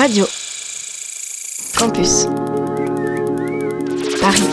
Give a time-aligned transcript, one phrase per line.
[0.00, 0.26] Radio.
[1.78, 2.26] Campus.
[4.18, 4.48] Paris.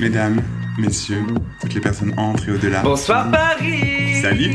[0.00, 0.42] Mesdames,
[0.78, 1.24] messieurs,
[1.60, 2.82] toutes les personnes entrent et au-delà.
[2.82, 4.52] Bonsoir Paris Salut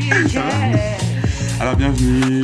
[1.62, 2.44] Alors bienvenue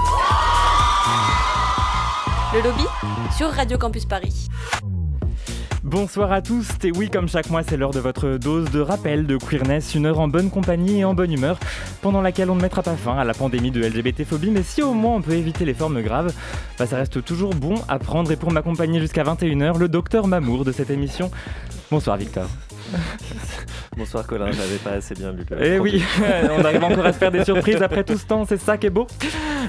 [2.53, 2.83] Le lobby
[3.37, 4.49] sur Radio Campus Paris.
[5.83, 9.25] Bonsoir à tous, et oui, comme chaque mois, c'est l'heure de votre dose de rappel
[9.25, 11.57] de queerness, une heure en bonne compagnie et en bonne humeur,
[12.01, 14.93] pendant laquelle on ne mettra pas fin à la pandémie de LGBT-phobie, mais si au
[14.93, 16.33] moins on peut éviter les formes graves,
[16.77, 20.65] bah ça reste toujours bon à prendre, et pour m'accompagner jusqu'à 21h, le docteur Mamour
[20.65, 21.31] de cette émission.
[21.89, 22.47] Bonsoir Victor.
[23.97, 26.01] Bonsoir Colin, j'avais pas assez bien lu le Eh oui,
[26.49, 28.87] on arrive encore à se faire des surprises après tout ce temps, c'est ça qui
[28.87, 29.05] est beau.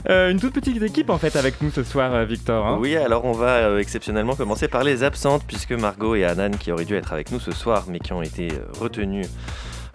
[0.09, 2.65] Euh, une toute petite équipe en fait avec nous ce soir, euh, Victor.
[2.65, 2.79] hein.
[2.81, 6.71] Oui, alors on va euh, exceptionnellement commencer par les absentes, puisque Margot et Anan, qui
[6.71, 9.27] auraient dû être avec nous ce soir, mais qui ont été retenues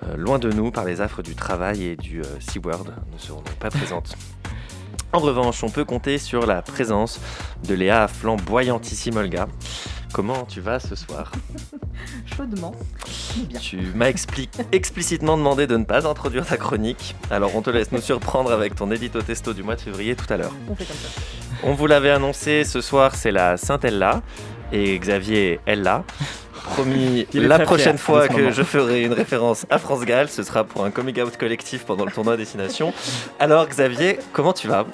[0.03, 3.55] euh, loin de nous par les affres du travail et du C-word, ne seront donc
[3.55, 4.15] pas présentes.
[5.13, 7.21] En revanche, on peut compter sur la présence
[7.65, 9.47] de Léa flamboyantissime Olga.
[10.17, 11.31] Comment tu vas ce soir
[12.35, 12.73] Chaudement.
[13.61, 17.91] Tu m'as expli- explicitement demandé de ne pas introduire ta chronique, alors on te laisse
[17.91, 20.53] nous surprendre avec ton édito testo du mois de février tout à l'heure.
[20.71, 21.09] On fait comme ça.
[21.61, 24.23] On vous l'avait annoncé, ce soir c'est la Sainte Ella
[24.71, 26.03] et Xavier Ella.
[26.63, 28.51] Promis, la prochaine fois que moment.
[28.51, 32.05] je ferai une référence à France Gall, ce sera pour un coming out collectif pendant
[32.05, 32.91] le tournoi Destination.
[33.39, 34.87] Alors Xavier, comment tu vas?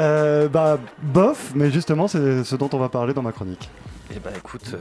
[0.00, 3.70] Euh, bah, bof, mais justement, c'est ce dont on va parler dans ma chronique.
[4.14, 4.76] Eh ben écoute, euh,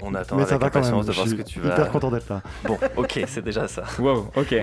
[0.00, 1.48] on attend mais avec ça va quand même, impatience de je voir ce suis que
[1.48, 1.74] tu vas...
[1.74, 2.40] hyper content d'être là.
[2.66, 3.84] Bon, ok, c'est déjà ça.
[3.98, 4.54] Wow, ok.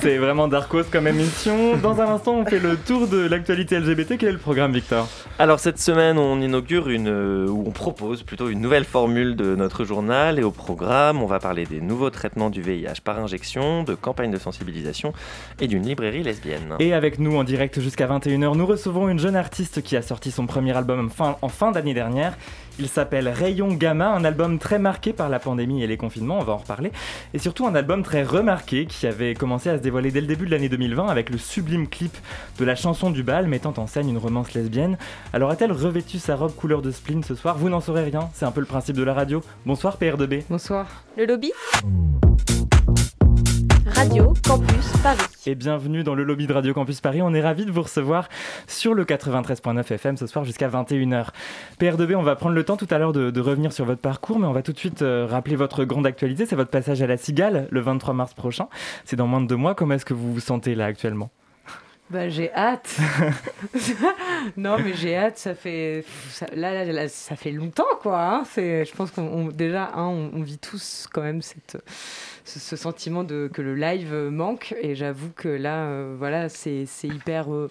[0.00, 1.76] C'est vraiment Darkos comme émission.
[1.76, 4.16] Dans un instant, on fait le tour de l'actualité LGBT.
[4.18, 5.08] Quel est le programme, Victor?
[5.38, 9.56] Alors cette semaine, on inaugure une, euh, ou on propose plutôt une nouvelle formule de
[9.56, 13.82] notre journal et au programme, on va parler des nouveaux traitements du VIH par injection,
[13.82, 15.12] de campagnes de sensibilisation
[15.60, 16.74] et d'une librairie lesbienne.
[16.78, 20.30] Et avec nous en direct jusqu'à 21h, nous recevons une jeune artiste qui a sorti
[20.30, 22.34] son premier album fin- en fin d'année dernière.
[22.78, 26.44] Il s'appelle Rayon Gamma, un album très marqué par la pandémie et les confinements, on
[26.44, 26.92] va en reparler.
[27.32, 30.44] Et surtout un album très remarqué qui avait commencé à se dévoiler dès le début
[30.44, 32.16] de l'année 2020 avec le sublime clip
[32.58, 34.98] de la chanson du bal mettant en scène une romance lesbienne.
[35.32, 37.56] Alors a-t-elle revêtu sa robe couleur de spleen ce soir?
[37.56, 39.42] Vous n'en saurez rien, c'est un peu le principe de la radio.
[39.64, 40.44] Bonsoir PR2B.
[40.50, 40.86] Bonsoir.
[41.16, 41.52] Le lobby?
[43.96, 45.18] Radio Campus Paris.
[45.46, 47.22] Et bienvenue dans le lobby de Radio Campus Paris.
[47.22, 48.28] On est ravis de vous recevoir
[48.66, 51.28] sur le 93.9 FM ce soir jusqu'à 21h.
[51.80, 54.46] PR2B, on va prendre le temps tout à l'heure de, revenir sur votre parcours, mais
[54.46, 56.44] on va tout de suite euh, rappeler votre grande actualité.
[56.44, 58.68] C'est votre passage à la Cigale le 23 mars prochain.
[59.06, 59.74] C'est dans moins de deux mois.
[59.74, 61.30] Comment est-ce que vous vous sentez là actuellement?
[62.08, 62.96] Bah, j'ai hâte.
[64.56, 65.38] non, mais j'ai hâte.
[65.38, 68.20] Ça fait ça- là, là, là, ça fait longtemps, quoi.
[68.22, 68.42] hein.
[68.48, 71.78] C'est, je pense qu'on on- déjà, hein, on, on vit tous quand même cette,
[72.44, 74.72] ce, ce sentiment de que le live euh, manque.
[74.80, 77.68] Et j'avoue que là, euh, voilà, c'est, c'est hyper, euh,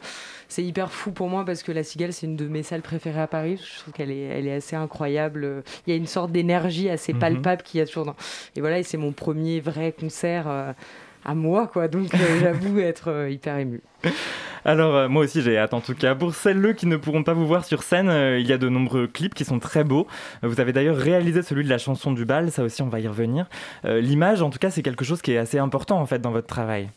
[0.50, 3.22] c'est hyper fou pour moi parce que la Cigale, c'est une de mes salles préférées
[3.22, 3.58] à Paris.
[3.74, 5.64] Je trouve qu'elle est, elle est assez incroyable.
[5.88, 7.20] Il y a une sorte d'énergie assez Mhm.
[7.20, 8.16] palpable qu'il y a toujours dans.
[8.58, 10.46] Et voilà, et c'est mon premier vrai concert.
[10.50, 10.74] euh,
[11.26, 11.88] à moi, quoi.
[11.88, 13.82] Donc, euh, j'avoue être euh, hyper émue.
[14.64, 16.16] Alors, euh, moi aussi, j'ai hâte en tout cas.
[16.16, 18.10] Pour celles qui ne pourront pas vous voir sur scène,
[18.40, 20.08] il y a de nombreux clips qui sont très beaux.
[20.42, 23.08] Vous avez d'ailleurs réalisé celui de la chanson du bal, ça aussi, on va y
[23.08, 23.48] revenir.
[23.84, 26.48] L'image, en tout cas, c'est quelque chose qui est assez important en fait dans votre
[26.48, 26.90] travail.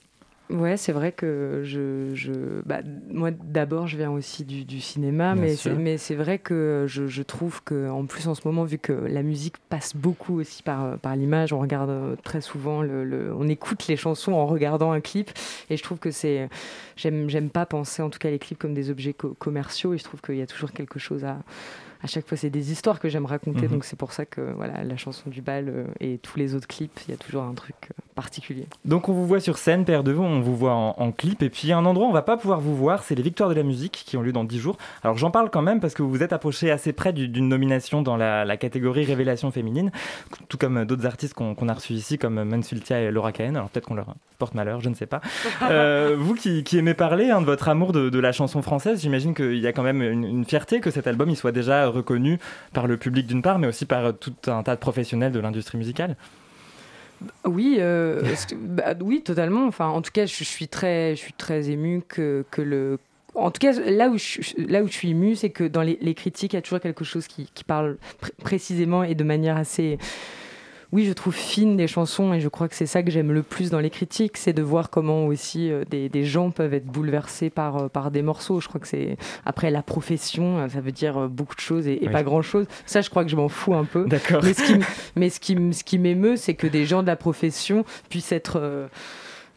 [0.51, 2.33] Ouais, c'est vrai que je, je
[2.65, 2.79] bah,
[3.11, 6.87] moi d'abord je viens aussi du, du cinéma, Bien mais c'est, mais c'est vrai que
[6.89, 10.41] je, je trouve que en plus en ce moment vu que la musique passe beaucoup
[10.41, 14.33] aussi par, par l'image, on regarde euh, très souvent le, le- on écoute les chansons
[14.33, 15.31] en regardant un clip
[15.69, 16.49] et je trouve que c'est
[16.97, 19.99] j'aime j'aime pas penser en tout cas les clips comme des objets co- commerciaux et
[19.99, 21.41] je trouve qu'il y a toujours quelque chose à
[22.03, 23.73] à chaque fois, c'est des histoires que j'aime raconter, Mhm.
[23.73, 26.67] donc c'est pour ça que voilà, la chanson du bal euh, et tous les autres
[26.69, 28.67] clips, il y a toujours un truc euh, particulier.
[28.85, 31.43] Donc on vous voit sur scène, Père de vous, on vous voit en, en clip,
[31.43, 33.55] et puis un endroit où on va pas pouvoir vous voir, c'est les Victoires de
[33.55, 34.77] la musique qui ont lieu dans 10 jours.
[35.03, 37.49] Alors j'en parle quand même parce que vous vous êtes approché assez près du- d'une
[37.49, 39.91] nomination dans la, la catégorie Révélation féminine,
[40.49, 43.87] tout comme d'autres artistes qu'on a reçus ici, comme Mansfieldia et Laura Cahen, alors peut-être
[43.87, 45.21] qu'on leur porte malheur, je ne sais pas.
[45.71, 49.01] Euh, vous qui, qui aimez parler hein, de votre amour de, de la chanson française,
[49.03, 51.88] j'imagine qu'il y a quand même une, une fierté que cet album il soit déjà
[51.89, 52.39] reconnu
[52.73, 55.79] par le public d'une part, mais aussi par tout un tas de professionnels de l'industrie
[55.79, 56.17] musicale.
[57.45, 58.23] Oui, euh,
[58.57, 59.71] bah, oui, totalement.
[59.79, 62.99] En tout cas, je, suis très, je émue que, le
[63.35, 64.43] en tout cas, là où je,
[64.91, 67.97] suis émue, c'est que dans les, critiques, il y a toujours quelque chose qui, parle
[68.21, 69.99] pr précisément et de manière assez
[70.91, 73.43] oui, je trouve fine des chansons et je crois que c'est ça que j'aime le
[73.43, 76.87] plus dans les critiques, c'est de voir comment aussi euh, des, des, gens peuvent être
[76.87, 78.61] bouleversés par, euh, par des morceaux.
[78.61, 82.03] Je crois que c'est après la profession, euh, ça veut dire beaucoup de choses et,
[82.03, 82.13] et oui.
[82.13, 82.67] pas grand chose.
[82.87, 84.07] Ça, je crois que je m'en fous un peu.
[84.07, 84.43] D'accord.
[84.43, 84.79] Mais ce qui,
[85.17, 88.89] mais ce qui, ce qui m'émeut, c'est que des gens de la profession puissent être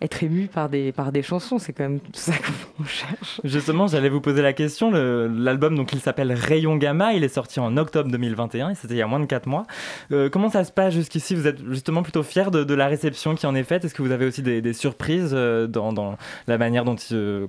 [0.02, 1.60] être ému par des, par des chansons.
[1.60, 2.34] C'est quand même tout ça
[2.78, 3.40] qu'on cherche.
[3.44, 4.92] Justement, j'allais vous poser la question.
[4.92, 7.14] L'album, donc, il s'appelle Rayon Gamma.
[7.14, 9.66] Il est sorti en octobre 2021 et c'était il y a moins de 4 mois.
[10.12, 11.36] Euh, comment ça se passe jusqu'ici?
[11.36, 13.86] Vous êtes justement plutôt fier de, la réception qui en est faite?
[13.86, 16.18] Est-ce que vous avez aussi des, surprises euh, dans,
[16.48, 16.96] la manière dont,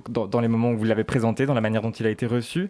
[0.07, 2.69] dans les moments où vous l'avez présenté, dans la manière dont il a été reçu?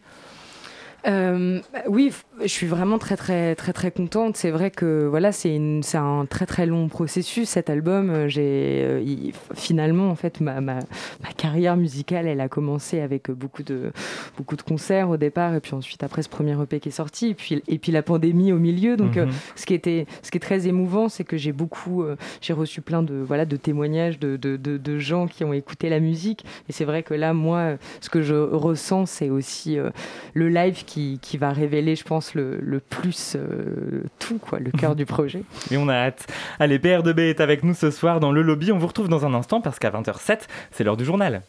[1.06, 4.38] Euh, oui, je suis vraiment très très très très contente.
[4.38, 5.60] C'est vrai que voilà, c'est
[5.96, 8.28] un très très long processus cet album.
[8.30, 10.76] J'ai euh, finalement en fait ma, ma,
[11.22, 13.92] ma, carrière musicale, elle a commencé avec beaucoup de
[14.38, 17.30] beaucoup de concerts au départ et puis ensuite après ce premier EP qui est sorti
[17.30, 18.96] et puis et puis la pandémie au milieu.
[18.96, 19.28] Donc mm -hmm.
[19.28, 22.54] euh, ce qui était ce qui est très émouvant, c'est que j'ai beaucoup euh, j'ai
[22.54, 26.00] reçu plein de voilà de témoignages de, de, de, de gens qui ont écouté la
[26.00, 27.62] musique et c'est vrai que là moi
[28.02, 28.36] ce que je
[28.68, 29.90] ressens c'est aussi euh,
[30.34, 34.60] le live qui qui, qui, va révéler, je pense, le, le plus euh, tout, quoi,
[34.60, 35.44] le cœur du projet.
[35.72, 36.28] Et on a hâte.
[36.60, 38.72] Allez, PR2B est avec nous ce soir dans le lobby.
[38.72, 40.42] On vous retrouve dans un instant parce qu'à 20h07,
[40.72, 41.42] c'est l'heure du journal.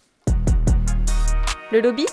[1.73, 2.07] Le lobby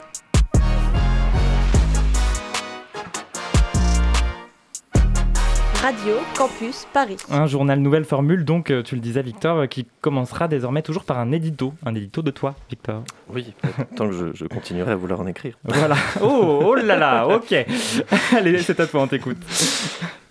[5.82, 7.18] Radio Campus Paris.
[7.32, 11.18] Un journal nouvelle formule, donc euh, tu le disais Victor, qui commencera désormais toujours par
[11.18, 11.74] un édito.
[11.84, 13.04] Un édito de toi, Victor.
[13.30, 13.52] Oui,
[13.96, 15.58] tant que je, je, continuerai à vouloir en écrire.
[15.64, 15.96] Voilà.
[16.22, 17.56] Oh, oh là là, ok.
[18.36, 19.40] Allez, c'est à toi, on t'écoute.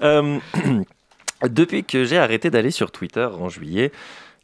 [0.05, 0.39] Euh,
[1.43, 3.91] depuis que j'ai arrêté d'aller sur Twitter en juillet,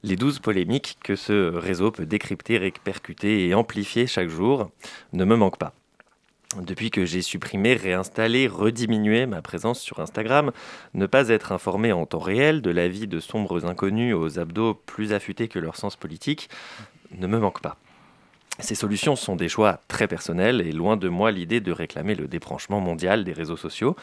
[0.02, 4.72] les 12 polémiques que ce réseau peut décrypter, répercuter et amplifier chaque jour
[5.12, 5.72] ne me manquent pas.
[6.54, 10.52] Depuis que j'ai supprimé, réinstallé, rediminué ma présence sur Instagram,
[10.94, 14.74] ne pas être informé en temps réel de la vie de sombres inconnus aux abdos
[14.74, 16.48] plus affûtés que leur sens politique
[17.10, 17.76] ne me manque pas.
[18.58, 22.26] Ces solutions sont des choix très personnels et loin de moi l'idée de réclamer le
[22.26, 23.96] débranchement mondial des réseaux sociaux,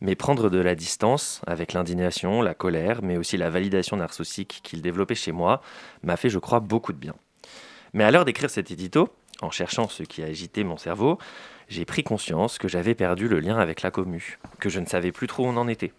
[0.00, 4.82] mais prendre de la distance avec l'indignation, la colère, mais aussi la validation narcissique qu'ils
[4.82, 5.62] développaient chez moi
[6.02, 7.14] m'a fait, je crois, beaucoup de bien.
[7.92, 9.10] Mais à l'heure d'écrire cet édito,
[9.42, 11.18] en cherchant ce qui a agité mon cerveau,
[11.70, 15.12] j'ai pris conscience que j'avais perdu le lien avec la commu, que je ne savais
[15.12, 15.92] plus trop où on en était.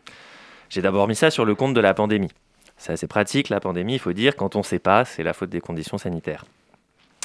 [0.70, 2.32] J'ai d'abord mis ça sur le compte de la pandémie.
[2.78, 5.34] C'est assez pratique, la pandémie, il faut dire, quand on ne sait pas, c'est la
[5.34, 6.46] faute des conditions sanitaires.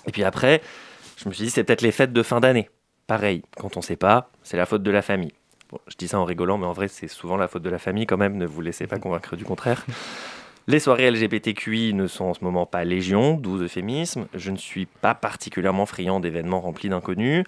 [0.06, 0.62] Et puis après,
[1.16, 2.70] je me suis dit, c'est peut-être les fêtes de fin d'année.
[3.06, 5.32] Pareil, quand on ne sait pas, c'est la faute de la famille.
[5.70, 7.78] Bon, je dis ça en rigolant, mais en vrai, c'est souvent la faute de la
[7.78, 9.84] famille quand même, ne vous laissez pas convaincre du contraire.
[10.68, 14.26] Les soirées LGBTQI ne sont en ce moment pas légion, doux euphémisme.
[14.34, 17.44] Je ne suis pas particulièrement friand d'événements remplis d'inconnus.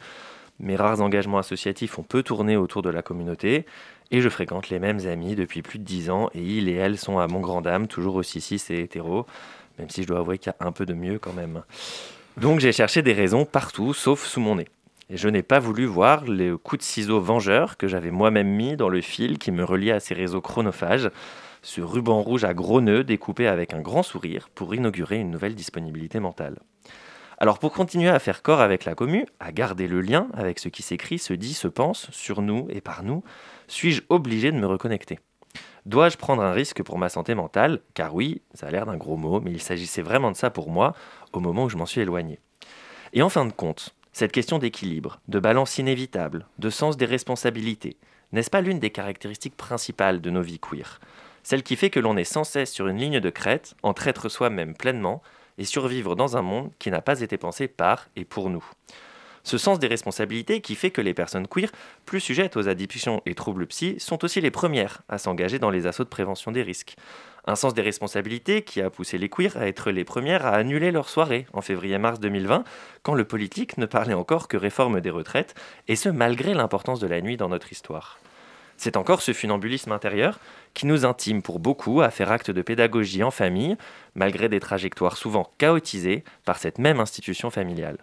[0.61, 3.65] Mes rares engagements associatifs ont peu tourné autour de la communauté
[4.11, 6.99] et je fréquente les mêmes amis depuis plus de 10 ans et ils et elles
[6.99, 9.27] sont à mon grand dame, toujours aussi cis et hétéro,
[9.79, 11.63] même si je dois avouer qu'il y a un peu de mieux quand même.
[12.37, 14.69] Donc j'ai cherché des raisons partout, sauf sous mon nez.
[15.11, 18.77] Et je n'ai pas voulu voir les coups de ciseaux vengeurs que j'avais moi-même mis
[18.77, 21.11] dans le fil qui me reliait à ces réseaux chronophages,
[21.63, 25.55] ce ruban rouge à gros nœuds découpé avec un grand sourire pour inaugurer une nouvelle
[25.55, 26.59] disponibilité mentale.
[27.41, 30.69] Alors pour continuer à faire corps avec la commu, à garder le lien avec ce
[30.69, 33.23] qui s'écrit, se dit, se pense, sur nous et par nous,
[33.69, 35.21] suis-je obligé de me reconnecter?
[35.87, 37.81] Dois-je prendre un risque pour ma santé mentale?
[37.95, 40.69] Car oui, ça a l'air d'un gros mot, mais il s'agissait vraiment de ça pour
[40.69, 40.95] moi
[41.33, 42.41] au moment où je m'en suis éloigné.
[43.13, 47.97] Et en fin de compte, cette question d'équilibre, de balance inévitable, de sens des responsabilités,
[48.33, 50.99] n'est-ce pas l'une des caractéristiques principales de nos vies queer?
[51.45, 54.29] Celle qui fait que l'on est sans cesse sur une ligne de crête, entre être
[54.29, 55.23] soi-même pleinement,
[55.59, 58.65] et survivre dans un monde qui n'a pas été pensé par et pour nous.
[59.45, 61.71] Ce sens des responsabilités qui fait que les personnes queer,
[62.05, 65.87] plus sujettes aux addictions et troubles psy, sont aussi les premières à s'engager dans les
[65.87, 66.97] assauts de prévention des risques.
[67.47, 70.91] Un sens des responsabilités qui a poussé les queers à être les premières à annuler
[70.91, 72.65] leur soirée en février-mars 2020,
[73.03, 75.55] quand le politique ne parlait encore que réforme des retraites,
[75.87, 78.19] et ce malgré l'importance de la nuit dans notre histoire.
[78.79, 80.39] C'est encore ce funambulisme intérieur
[80.73, 83.77] qui nous intime pour beaucoup à faire acte de pédagogie en famille,
[84.15, 87.99] malgré des trajectoires souvent chaotisées par cette même institution familiale.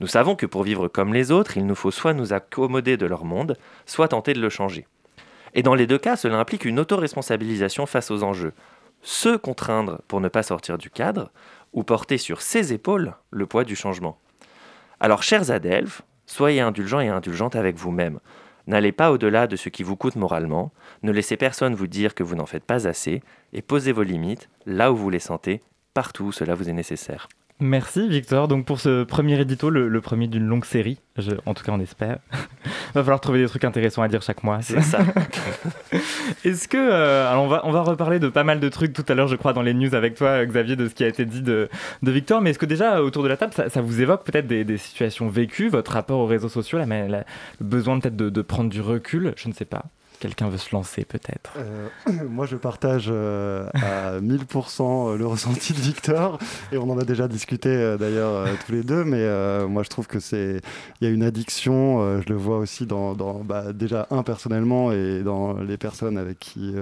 [0.00, 3.04] Nous savons que pour vivre comme les autres, il nous faut soit nous accommoder de
[3.04, 4.86] leur monde, soit tenter de le changer.
[5.52, 8.54] Et dans les deux cas, cela implique une autoresponsabilisation face aux enjeux.
[9.02, 11.30] Se contraindre pour ne pas sortir du cadre,
[11.74, 14.18] ou porter sur ses épaules le poids du changement.
[14.98, 18.20] Alors, chers Adelphes, soyez indulgents et indulgentes avec vous-même.
[18.66, 22.22] N'allez pas au-delà de ce qui vous coûte moralement, ne laissez personne vous dire que
[22.22, 25.60] vous n'en faites pas assez, et posez vos limites là où vous les sentez,
[25.92, 27.28] partout où cela vous est nécessaire.
[27.60, 28.48] Merci Victor.
[28.48, 31.70] Donc pour ce premier édito, le, le premier d'une longue série, je, en tout cas
[31.72, 32.18] on espère.
[32.94, 34.60] Va falloir trouver des trucs intéressants à dire chaque mois.
[34.60, 34.98] C'est ça.
[36.44, 39.04] Est-ce que euh, alors on va on va reparler de pas mal de trucs tout
[39.08, 41.24] à l'heure, je crois, dans les news avec toi, Xavier, de ce qui a été
[41.24, 41.68] dit de,
[42.02, 42.40] de Victor.
[42.40, 44.76] Mais est-ce que déjà autour de la table, ça, ça vous évoque peut-être des, des,
[44.76, 47.24] situations vécues, votre rapport aux réseaux sociaux, la, la, le
[47.60, 49.84] besoin peut-être de, de prendre du recul, je ne sais pas.
[50.24, 51.52] Quelqu'un veut se lancer peut-être.
[51.58, 51.88] Euh,
[52.30, 56.38] Moi je partage euh, à 1000% le ressenti de Victor.
[56.72, 59.04] Et on en a déjà discuté euh, d'ailleurs euh, tous les deux.
[59.04, 60.62] Mais euh, moi je trouve que c'est
[61.02, 64.22] il y a une addiction, euh, je le vois aussi dans, dans bah, déjà un
[64.22, 66.74] personnellement et dans les personnes avec qui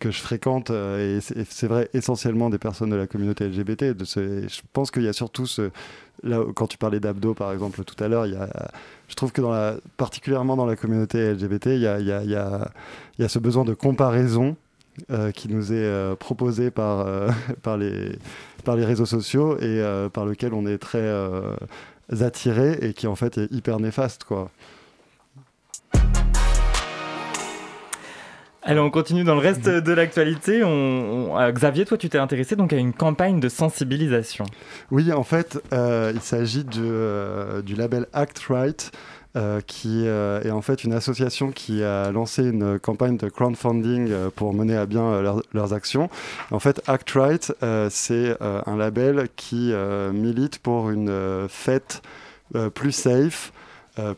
[0.00, 3.96] que je fréquente et c'est vrai essentiellement des personnes de la communauté LGBT.
[3.96, 5.70] De ce, je pense qu'il y a surtout ce
[6.22, 8.26] là quand tu parlais d'abdos par exemple tout à l'heure,
[9.08, 9.42] je trouve que
[9.96, 14.56] particulièrement dans la communauté LGBT, il y a, ce besoin de comparaison
[15.10, 17.30] euh, qui nous est euh, proposé par, euh,
[17.62, 18.18] par, les,
[18.64, 21.10] par les réseaux sociaux et par lequel on est très
[22.20, 24.24] attiré et qui en fait est hyper néfaste.
[24.24, 24.50] Quoi.
[28.70, 30.62] Alors on continue dans le reste de l'actualité.
[30.62, 34.44] On, on, Xavier, toi tu t'es intéressé donc à une campagne de sensibilisation.
[34.92, 38.92] Oui, en fait, euh, il s'agit euh, du label Act Right.
[39.36, 44.10] Euh, qui euh, est en fait une association qui a lancé une campagne de crowdfunding
[44.10, 46.10] euh, pour mener à bien leur, leurs actions.
[46.50, 47.52] En fait, Act Right,
[47.90, 49.72] c'est un label qui
[50.12, 52.02] milite pour une fête
[52.74, 53.52] plus safe,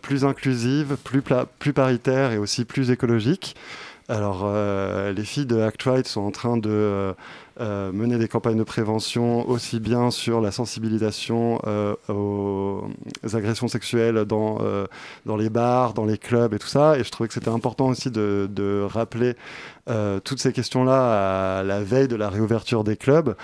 [0.00, 1.22] plus inclusive, plus,
[1.58, 3.54] plus paritaire et aussi plus écologique.
[4.12, 7.14] Alors, euh, les filles de Act Right sont en train de euh,
[7.62, 11.58] euh, mener des campagnes de prévention aussi bien sur la sensibilisation
[12.10, 12.84] aux
[13.32, 14.58] agressions sexuelles dans,
[15.24, 16.98] dans les bars, dans les clubs et tout ça.
[16.98, 19.34] Et je trouvais que c'était important aussi de, rappeler
[20.24, 23.34] toutes ces questions-là à la veille de la réouverture des clubs.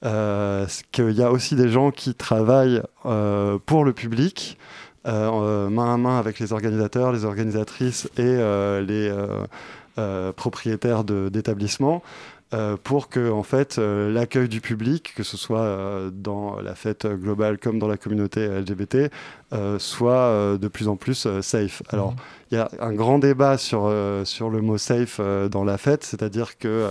[0.00, 4.56] qu'il y a aussi des gens qui travaillent pour le public.
[5.04, 8.36] Main à main avec les organisateurs, les organisatrices et
[8.86, 9.12] les
[10.36, 12.02] propriétaires d'établissements
[12.54, 16.74] euh, pour que en fait euh, l'accueil du public, que ce soit euh, dans la
[16.76, 19.10] fête globale comme dans la communauté LGBT,
[19.52, 21.82] euh, soit euh, de plus en plus euh, safe.
[21.88, 22.16] Alors mmh.
[22.52, 23.92] il y a un grand débat sur
[24.24, 25.20] sur le mot safe
[25.50, 26.90] dans la fête, c'est-à-dire que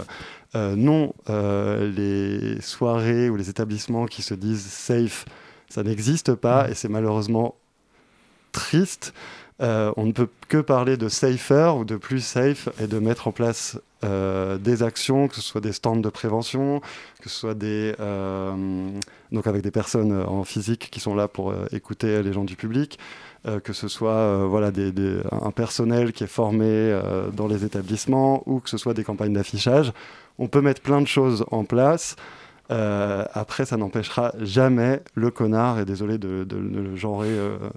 [0.56, 5.26] non, les soirées ou les établissements qui se disent safe,
[5.70, 6.72] ça n'existe pas mmh.
[6.72, 7.56] et c'est malheureusement
[8.52, 9.14] triste.
[9.62, 13.28] Euh, on ne peut que parler de safer ou de plus safe et de mettre
[13.28, 16.82] en place euh, des actions, que ce soit des stands de prévention,
[17.22, 18.90] que ce soit des euh,
[19.32, 23.00] donc avec des personnes en physique qui sont là pour écouter les gens du public,
[23.64, 24.72] que ce soit voilà
[25.32, 26.96] un personnel qui est formé
[27.34, 29.92] dans les établissements ou que ce soit des campagnes d'affichage.
[30.38, 32.16] On peut mettre plein de choses en place.
[32.70, 37.36] Après, ça n'empêchera jamais le connard, et désolé de, le genrer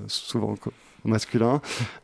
[0.09, 0.57] souvent
[1.07, 1.61] masculin,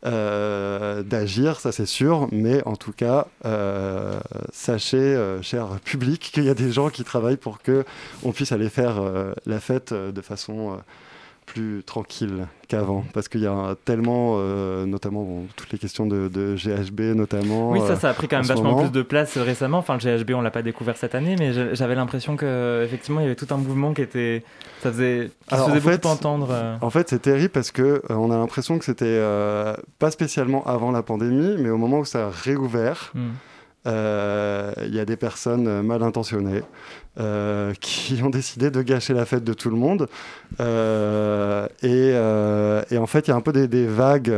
[0.06, 4.20] euh, d'agir, ça c'est sûr, mais en tout cas, euh,
[4.52, 7.84] sachez, euh, cher public, qu'il y a des gens qui travaillent pour que
[8.22, 9.02] on puisse aller faire
[9.46, 10.78] la fête de façon
[11.52, 16.28] plus tranquille qu'avant parce qu'il y a tellement euh, notamment bon, toutes les questions de,
[16.28, 18.82] de, GHB notamment oui ça ça a pris quand même vachement moment.
[18.82, 21.94] plus de place récemment enfin le GHB on l'a pas découvert cette année mais j'avais
[21.94, 24.44] l'impression que effectivement il y avait tout un mouvement qui était
[24.80, 26.76] ça faisait qui Alors, se faisait en fait, entendre euh...
[26.80, 30.64] en fait c'est terrible parce que euh, on a l'impression que c'était euh, pas spécialement
[30.66, 33.30] avant la pandémie mais au moment où ça a réouvert mm.
[33.84, 36.62] Euh, il y a des personnes mal intentionnées
[37.20, 40.08] euh, qui ont décidé de gâcher la fête de tout le monde.
[40.60, 44.32] Euh, et, euh, et, en fait, il y a un peu des, vagues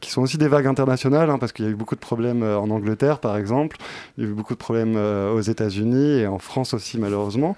[0.00, 2.42] qui sont aussi des vagues internationales, hein, parce qu'il y a eu beaucoup de problèmes
[2.42, 3.78] en Angleterre, par exemple.
[4.18, 7.56] Il y a eu beaucoup de problèmes aux États-Unis et en France aussi, malheureusement.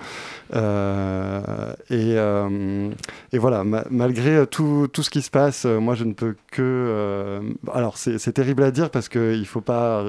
[0.52, 0.58] Et,
[3.38, 7.40] voilà, ma malgré tout, tout, ce qui se passe, moi, je ne peux que...
[7.72, 10.04] alors, c'est terrible à dire parce qu'il ne faut pas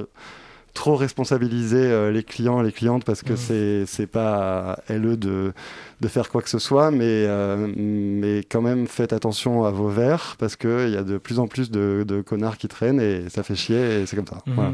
[0.74, 3.86] trop responsabiliser euh, les clients et les clientes parce que mmh.
[3.86, 5.54] c'est pas à eux de,
[6.02, 9.90] de faire quoi que ce soit, mais, euh, mais quand même faites attention à vos
[9.90, 13.30] verres parce qu'il y a de plus en plus de, de, connards qui traînent et
[13.30, 14.38] ça fait chier et c'est comme ça.
[14.46, 14.54] Mmh.
[14.54, 14.72] Voilà.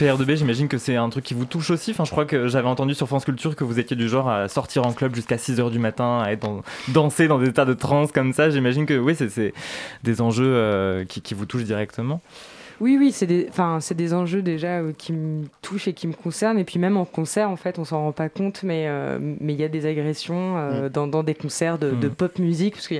[0.00, 1.90] PR2B, j'imagine que c'est un truc qui vous touche aussi.
[1.90, 4.48] Enfin, je crois que j'avais entendu sur France Culture que vous étiez du genre à
[4.48, 7.74] sortir en club jusqu'à 6h du matin, à être dans, danser dans des états de
[7.74, 8.50] transe comme ça.
[8.50, 9.52] J'imagine que oui, c'est
[10.02, 12.20] des enjeux euh, qui, qui vous touchent directement.
[12.82, 13.48] Oui, oui, c'est des,
[13.94, 16.58] des enjeux déjà euh, qui me touchent et qui me concernent.
[16.58, 19.52] Et puis même en concert, en fait, on s'en rend pas compte, mais euh, mais
[19.52, 20.88] il y a des agressions euh, Mm.
[20.88, 22.14] dans, dans des concerts de, de Mm.
[22.14, 22.96] pop musique, parce que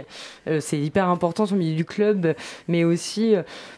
[0.60, 2.34] c'est hyper important sur le milieu du club,
[2.68, 3.34] mais aussi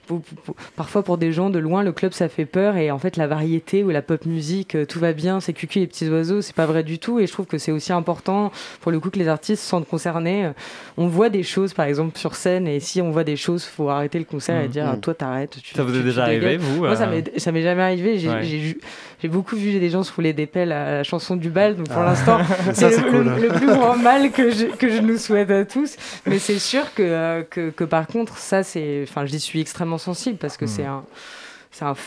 [0.06, 2.76] pour- pour- pour- parfois pour des gens de loin, le club ça fait peur.
[2.76, 5.86] Et en fait, la variété ou la pop musique, tout va bien, c'est cucu les
[5.86, 7.18] petits oiseaux, c'est pas vrai du tout.
[7.18, 9.88] Et je trouve que c'est aussi important pour le coup que les artistes se sentent
[9.88, 10.50] concernés.
[10.98, 13.88] On voit des choses, par exemple, sur scène, et si on voit des choses, faut
[13.88, 14.70] arrêter le concert et Mm.
[14.70, 15.56] dire ah, toi t'arrêtes.
[15.62, 17.82] tu- Ça vous est tu déjà arrivé, vous Moi, ça euh, m'est ça m'est jamais
[17.82, 18.18] arrivé.
[18.18, 19.28] J'ai Ouais.
[19.30, 21.76] beaucoup vu des gens se rouler des pelles à la chanson du bal.
[21.76, 22.06] Donc pour Ah.
[22.06, 22.38] l'instant,
[22.74, 23.32] c'est le, cool.
[23.40, 25.96] le plus grand mal que je, que je nous souhaite à tous.
[26.26, 29.04] Mais c'est sûr que, euh, que, que par contre, ça, c'est.
[29.08, 31.04] Enfin, j'y suis extrêmement sensible parce que c'est un.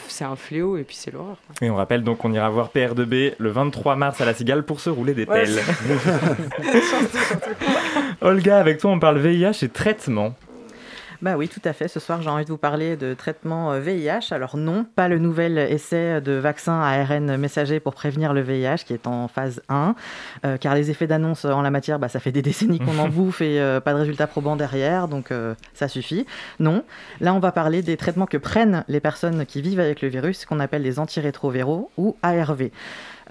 [0.10, 1.36] C'est un, fléau et puis c'est l'horreur.
[1.62, 4.80] Et on rappelle donc qu'on ira voir PR2B le 23 mars à la Cigale pour
[4.80, 5.60] se rouler des Ouais, pelles.
[8.22, 10.34] Olga, avec toi, on parle VIH et traitement.
[11.22, 11.88] Bah oui, tout à fait.
[11.88, 14.32] Ce soir, j'ai envie de vous parler de traitement euh, VIH.
[14.32, 18.94] Alors non, pas le nouvel essai de vaccin ARN messager pour prévenir le VIH qui
[18.94, 19.96] est en phase 1,
[20.46, 23.08] euh, car les effets d'annonce en la matière, bah, ça fait des décennies qu'on en
[23.10, 26.26] bouffe et euh, pas de résultats probants derrière, donc euh, ça suffit.
[26.60, 26.84] Non,
[27.22, 30.46] là on va parler des traitements que prennent les personnes qui vivent avec le virus,
[30.46, 32.70] qu'on appelle les antirétrovéraux ou ARV.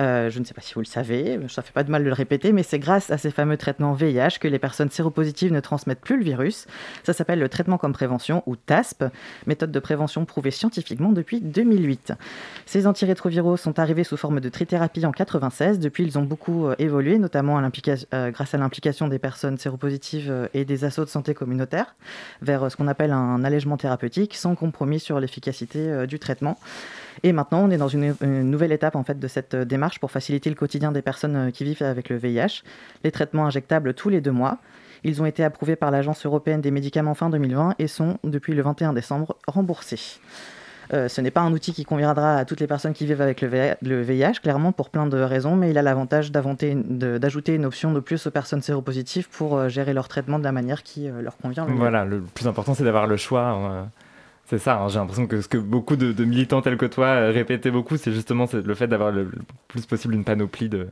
[0.00, 2.09] Euh, je ne sais pas si vous le savez, ça fait pas de mal de
[2.09, 5.61] le répéter, mais c'est grâce à ces fameux traitements VIH que les personnes séropositives ne
[5.61, 6.67] transmettent plus le virus.
[7.05, 9.05] Ça s'appelle le traitement comme prévention ou TASP,
[9.47, 12.12] méthode de prévention prouvée scientifiquement depuis 2008.
[12.67, 15.79] Ces antirétroviraux sont arrivés sous forme de trithérapie en 96.
[15.79, 20.65] Depuis, ils ont beaucoup euh, évolué, notamment euh, grâce à l'implication des personnes séropositives et
[20.65, 21.95] des assauts de santé communautaire
[22.43, 26.59] vers ce qu'on appelle un allègement thérapeutique sans compromis sur l'efficacité du traitement.
[27.23, 30.11] Et maintenant, on est dans une, nouvelle étape en fait de cette euh, démarche pour
[30.11, 32.63] faciliter le quotidien des personnes euh, qui vivent avec le VIH.
[33.05, 34.59] Les traitements injectables tous les deux mois.
[35.05, 38.63] Ils ont été approuvés par l'Agence européenne des médicaments fin 2020 et sont, depuis le
[38.63, 40.21] 21 décembre, remboursés.
[40.93, 43.41] Euh, ce n'est pas un outil qui conviendra à toutes les personnes qui vivent avec
[43.41, 48.01] le VIH, clairement pour plein de raisons, mais il a l'avantage d'ajouter une option de
[48.01, 51.75] plus aux personnes séropositives pour gérer leur traitement de la manière qui leur convient le.
[51.75, 53.89] Voilà, le plus important, c'est d'avoir le choix.
[54.47, 57.33] C'est ça, hein, j'ai l'impression que ce que beaucoup de, militants tels que toi euh,
[57.33, 59.29] répétaient beaucoup, c'est justement le fait d'avoir le
[59.67, 60.88] plus possible une panoplie de,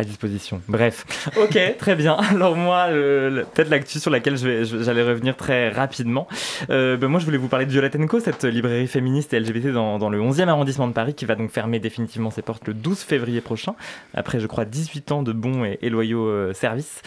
[0.00, 0.60] à disposition.
[0.68, 1.04] Bref,
[1.36, 2.14] ok, très bien.
[2.14, 6.26] Alors moi, peut-être l'actu sur laquelle j'allais revenir très rapidement.
[6.70, 9.68] Euh, ben moi, je voulais vous parler de Violette Co, cette librairie féministe et LGBT
[9.68, 12.74] dans, dans le 11e arrondissement de Paris, qui va donc fermer définitivement ses portes le
[12.74, 13.74] 12 février prochain,
[14.14, 17.02] après, je crois, 18 ans de bons et, et loyaux euh, services.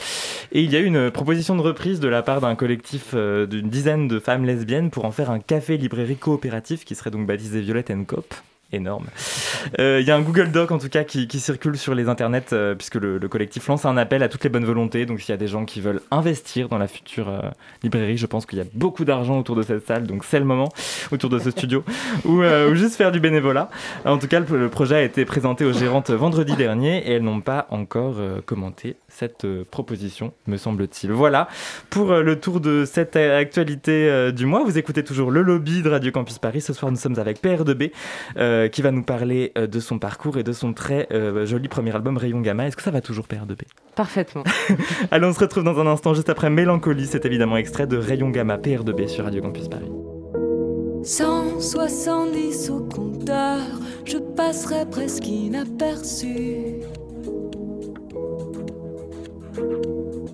[0.51, 3.45] Et il y a eu une proposition de reprise de la part d'un collectif euh,
[3.45, 7.61] d'une dizaine de femmes lesbiennes pour en faire un café-librairie coopératif qui serait donc baptisé
[7.61, 8.33] Violette Coop
[8.73, 9.05] énorme.
[9.79, 12.53] Euh, Il y a un Google Doc en tout cas qui, circule sur les internets
[12.53, 15.05] euh, puisque le, le collectif lance un appel à toutes les bonnes volontés.
[15.05, 17.41] Donc s'il y a des gens qui veulent investir dans la future euh,
[17.83, 20.45] librairie, je pense qu'il y a beaucoup d'argent autour de cette salle, donc c'est le
[20.45, 20.69] moment
[21.11, 21.83] autour de ce studio
[22.25, 23.69] ou, euh, juste faire du bénévolat.
[24.05, 27.41] En tout cas, le, projet a été présenté aux gérantes vendredi dernier et elles n'ont
[27.41, 31.11] pas encore euh, commenté cette euh, proposition, me semble-t-il.
[31.11, 31.47] Voilà
[31.89, 34.63] pour euh, le tour de cette euh, actualité du mois.
[34.63, 36.61] Vous écoutez toujours le lobby de Radio Campus Paris.
[36.61, 37.91] Ce soir, nous sommes avec PR2B
[38.37, 41.93] euh, qui va nous parler de son parcours et de son très euh, joli premier
[41.93, 42.67] album Rayon Gamma.
[42.67, 43.61] Est-ce que ça va toujours PR2B
[43.95, 44.43] Parfaitement.
[45.11, 47.07] Allez, on se retrouve dans un instant juste après Mélancolie.
[47.07, 49.91] C'est évidemment extrait de Rayon Gamma PR2B sur Radio Campus Paris.
[51.03, 53.59] 170 au compteur,
[54.05, 56.81] je passerai presque inaperçu.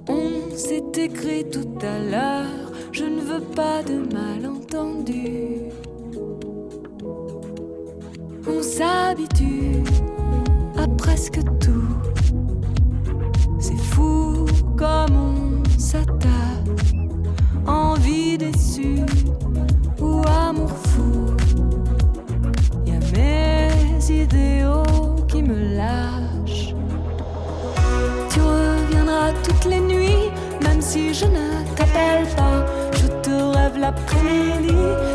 [0.07, 5.63] On s'est écrit tout à l'heure, je ne veux pas de malentendu.
[8.47, 9.83] On s'habitue
[10.77, 11.58] à presque tout.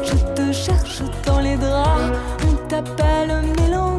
[0.02, 2.18] Je te cherche dans les draps.
[2.48, 3.93] On t'appelle mélancolie,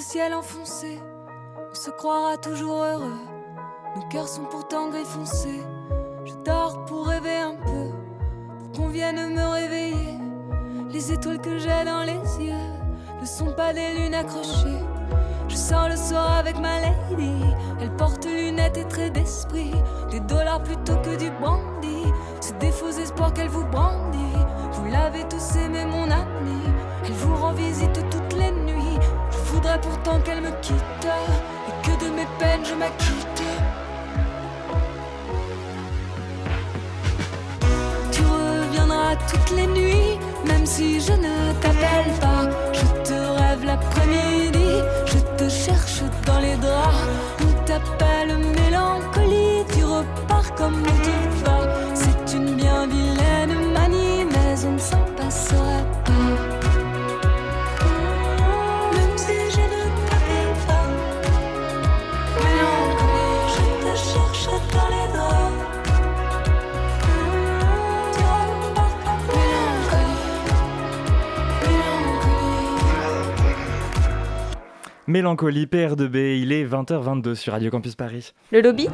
[0.00, 1.00] ciel enfoncée.
[1.70, 3.18] On se croira toujours heureux,
[3.94, 5.62] nos cœurs sont pourtant gris foncé.
[6.24, 7.90] Je dors pour rêver un peu,
[8.58, 10.18] pour qu'on vienne me réveiller.
[10.90, 12.54] Les étoiles que j'ai dans les yeux
[13.20, 14.82] ne sont pas des lunes accrochées.
[15.48, 17.32] Je sors le soir avec ma lady,
[17.80, 19.72] elle porte lunettes et traits d'esprit,
[20.10, 22.12] des dollars plutôt que du brandy.
[22.40, 24.18] C'est des faux espoirs qu'elle vous brandit.
[24.72, 26.60] Vous l'avez tous aimé, mon ami.
[27.04, 27.98] Elle vous rend visite.
[28.10, 28.25] Je
[29.56, 31.06] voudrais pourtant qu'elle me quitte
[31.68, 33.42] et que de mes peines je m'acquitte.
[38.12, 42.42] Tu reviendras toutes les nuits, même si je ne t'appelle pas.
[42.72, 44.70] Je te rêve l'après-midi,
[45.06, 47.08] je te cherche dans les draps.
[47.46, 51.58] On t'appelle mélancolie, tu repars comme on te va.
[51.94, 54.78] C'est une bien vilaine manie, mais on ne
[75.08, 78.32] Mélancolie, PR2B, il est 20h22 sur Radio Campus Paris.
[78.50, 78.88] Le lobby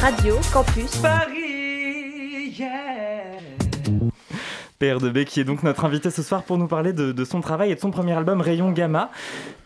[0.00, 3.36] Radio Campus Paris, yeah.
[4.80, 7.70] PR2B qui est donc notre invité ce soir pour nous parler de, de son travail
[7.70, 9.10] et de son premier album Rayon Gamma.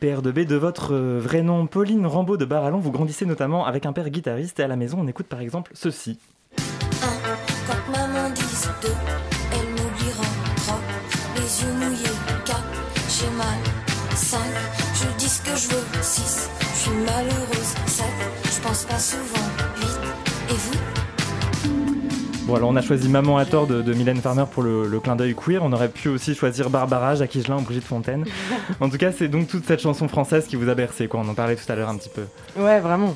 [0.03, 3.93] PR2B, de votre euh, vrai nom Pauline Rambaud de Barallon, vous grandissez notamment avec un
[3.93, 6.19] père guitariste et à la maison on écoute par exemple ceci.
[6.57, 9.32] Quand maman dise deux,
[14.33, 14.41] 5,
[14.95, 15.85] je dis ce que je veux.
[16.01, 17.75] 6, je suis malheureuse.
[17.85, 18.07] 7,
[18.45, 19.47] je pense pas souvent.
[19.77, 19.87] 8,
[20.49, 22.47] et vous?
[22.47, 25.17] Bon, alors on a choisi Maman à tort de, de Mylène Farmer pour le, clin
[25.17, 25.63] d'œil queer.
[25.63, 28.25] On aurait pu aussi choisir Barbara, Jacques Higelin ou Brigitte Fontaine.
[28.81, 31.21] en tout cas, c'est donc toute cette chanson française qui vous a bercé, quoi.
[31.21, 32.23] On en parlait tout à l'heure un petit peu.
[32.59, 33.15] Ouais, vraiment.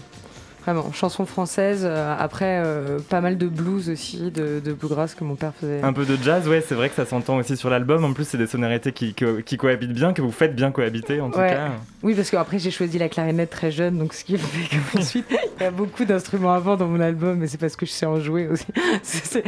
[0.67, 5.23] Vraiment, chanson française, euh, après euh, pas mal de blues aussi, de, de bluegrass que
[5.23, 5.81] mon père faisait.
[5.83, 8.05] Un peu de jazz, ouais, c'est vrai que ça s'entend aussi sur l'album.
[8.05, 11.21] En plus, c'est des sonorités qui, co- qui cohabitent bien, que vous faites bien cohabiter
[11.21, 11.51] en tout Ouais.
[11.51, 11.69] cas.
[12.03, 15.27] Oui, parce qu'après j'ai choisi la clarinette très jeune, donc ce qui fait qu'ensuite
[15.59, 18.07] il y a beaucoup d'instruments avant dans mon album, mais c'est parce que je sais
[18.07, 18.67] en jouer aussi.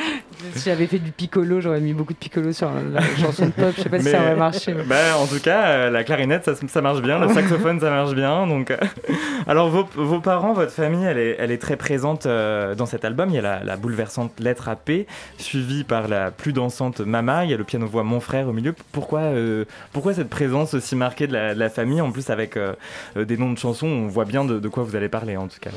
[0.55, 3.73] Si j'avais fait du piccolo, j'aurais mis beaucoup de piccolo sur la chanson de pop,
[3.77, 4.73] je sais pas si ça aurait marché.
[4.73, 7.91] mais- Bah, en tout cas, euh, la clarinette, ça, ça marche bien, le saxophone, ça
[7.91, 8.47] marche bien.
[8.47, 8.73] Donc,
[9.49, 13.31] alors, vos, vos parents, votre famille, elle est, très présente euh, dans cet album.
[13.31, 15.07] Il y a la, bouleversante lettre à P,
[15.39, 17.45] suivie par la plus dansante Mama.
[17.45, 18.75] Il y a le piano-voix Mon frère au milieu.
[18.93, 19.65] Pourquoi, euh,
[20.15, 22.75] cette présence aussi marquée de la, famille, en plus avec euh,
[23.17, 25.71] des noms de chansons On voit bien de, quoi vous allez parler, en tout cas.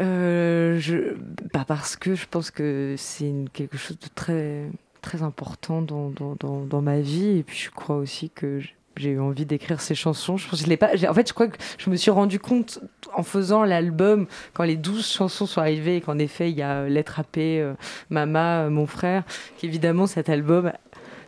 [0.00, 1.14] Je...
[1.52, 4.64] bah parce que je pense que c'est quelque chose de très,
[5.00, 7.38] très important dans, dans, ma vie.
[7.38, 8.60] Et puis je crois aussi que
[8.96, 10.36] j'ai eu envie d'écrire ces chansons.
[10.36, 10.90] Je pense que je pas.
[11.08, 12.80] En fait, je crois que je me suis rendu compte
[13.14, 16.82] en faisant l'album, quand les 12 chansons sont arrivées, et qu'en effet, il y a
[16.82, 17.74] euh, Lettre à euh,
[18.10, 19.24] Mama, euh, mon frère,
[19.58, 20.72] qu'évidemment, cet album.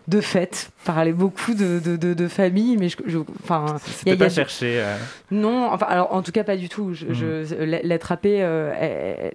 [0.08, 4.14] De fait, parlait beaucoup de, de, de, de famille, mais je, je- enfin, y a-
[4.14, 4.80] y pas a- cherché.
[4.80, 4.96] euh,
[5.30, 6.94] non, enfin, alors en tout cas pas du tout.
[6.94, 7.14] Je, Mhm.
[7.14, 7.54] je-
[7.86, 9.30] L'être happé, euh,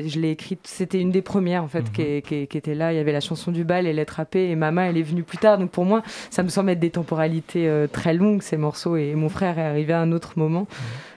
[0.00, 1.90] je l'ai écrite, c'était une des premières en fait Mhm.
[1.92, 2.92] qui, qui- qui était là.
[2.92, 5.22] Il y avait la chanson du bal et l'être happé, et Mama elle est venue
[5.22, 5.56] plus tard.
[5.56, 9.14] Donc pour moi, ça me semble être des temporalités euh, très longues ces morceaux, et
[9.14, 10.66] mon frère est arrivé à un autre moment.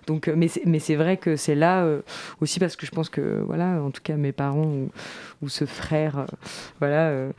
[0.07, 2.01] Donc, euh, mais c'est- mais c'est vrai que c'est là euh,
[2.41, 4.89] aussi parce que je pense que voilà, en tout cas mes parents ou,
[5.41, 6.25] ou ce frère, euh,
[6.79, 7.31] voilà, euh,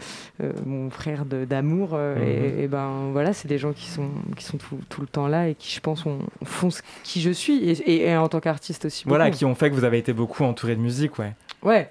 [0.64, 2.22] mon frère d'amour, Mhm.
[2.22, 5.26] et, et ben voilà, c'est des gens qui sont qui sont tout, tout le temps
[5.28, 8.28] là et qui je pense ont- font ce qui je suis et, et- et en
[8.28, 9.04] tant qu'artiste aussi.
[9.06, 11.32] Voilà, qui ont fait que vous avez été beaucoup entouré de musique, ouais.
[11.62, 11.90] Ouais.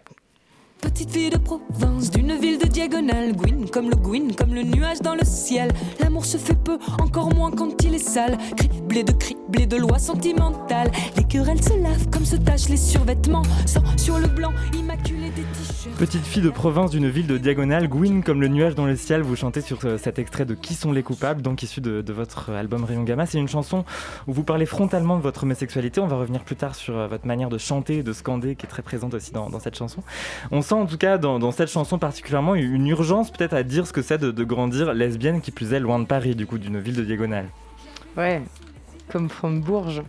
[0.81, 4.99] Petite fille de Provence, d'une ville de diagonale, Gwyn comme le Gwyn, comme le nuage
[4.99, 5.71] dans le ciel.
[5.99, 8.35] L'amour se fait peu, encore moins quand il est sale.
[8.57, 10.91] Criblé de criblé de lois sentimentales.
[11.17, 13.43] Les querelles se lavent comme se tachent les survêtements.
[13.67, 15.20] Sang sur le blanc, immaculé.
[16.01, 19.21] Petite fille de province d'une ville de diagonale, Gwyn comme le nuage dans le ciel,
[19.21, 22.49] vous chantez sur euh, cet extrait de Qui sont les coupables, donc issu de, votre
[22.49, 23.27] album Rayon Gamma.
[23.27, 23.85] C'est une chanson
[24.25, 26.01] où vous parlez frontalement de votre homosexualité.
[26.01, 28.69] On va revenir plus tard sur euh, votre manière de chanter de scander qui est
[28.69, 30.01] très présente aussi dans, cette chanson.
[30.49, 33.93] On sent en tout cas dans, cette chanson particulièrement une urgence peut-être à dire ce
[33.93, 36.95] que c'est de grandir lesbienne, qui plus est loin de Paris, du coup, d'une ville
[36.95, 37.45] de diagonale.
[38.17, 38.41] Ouais,
[39.11, 40.03] comme from Bourges.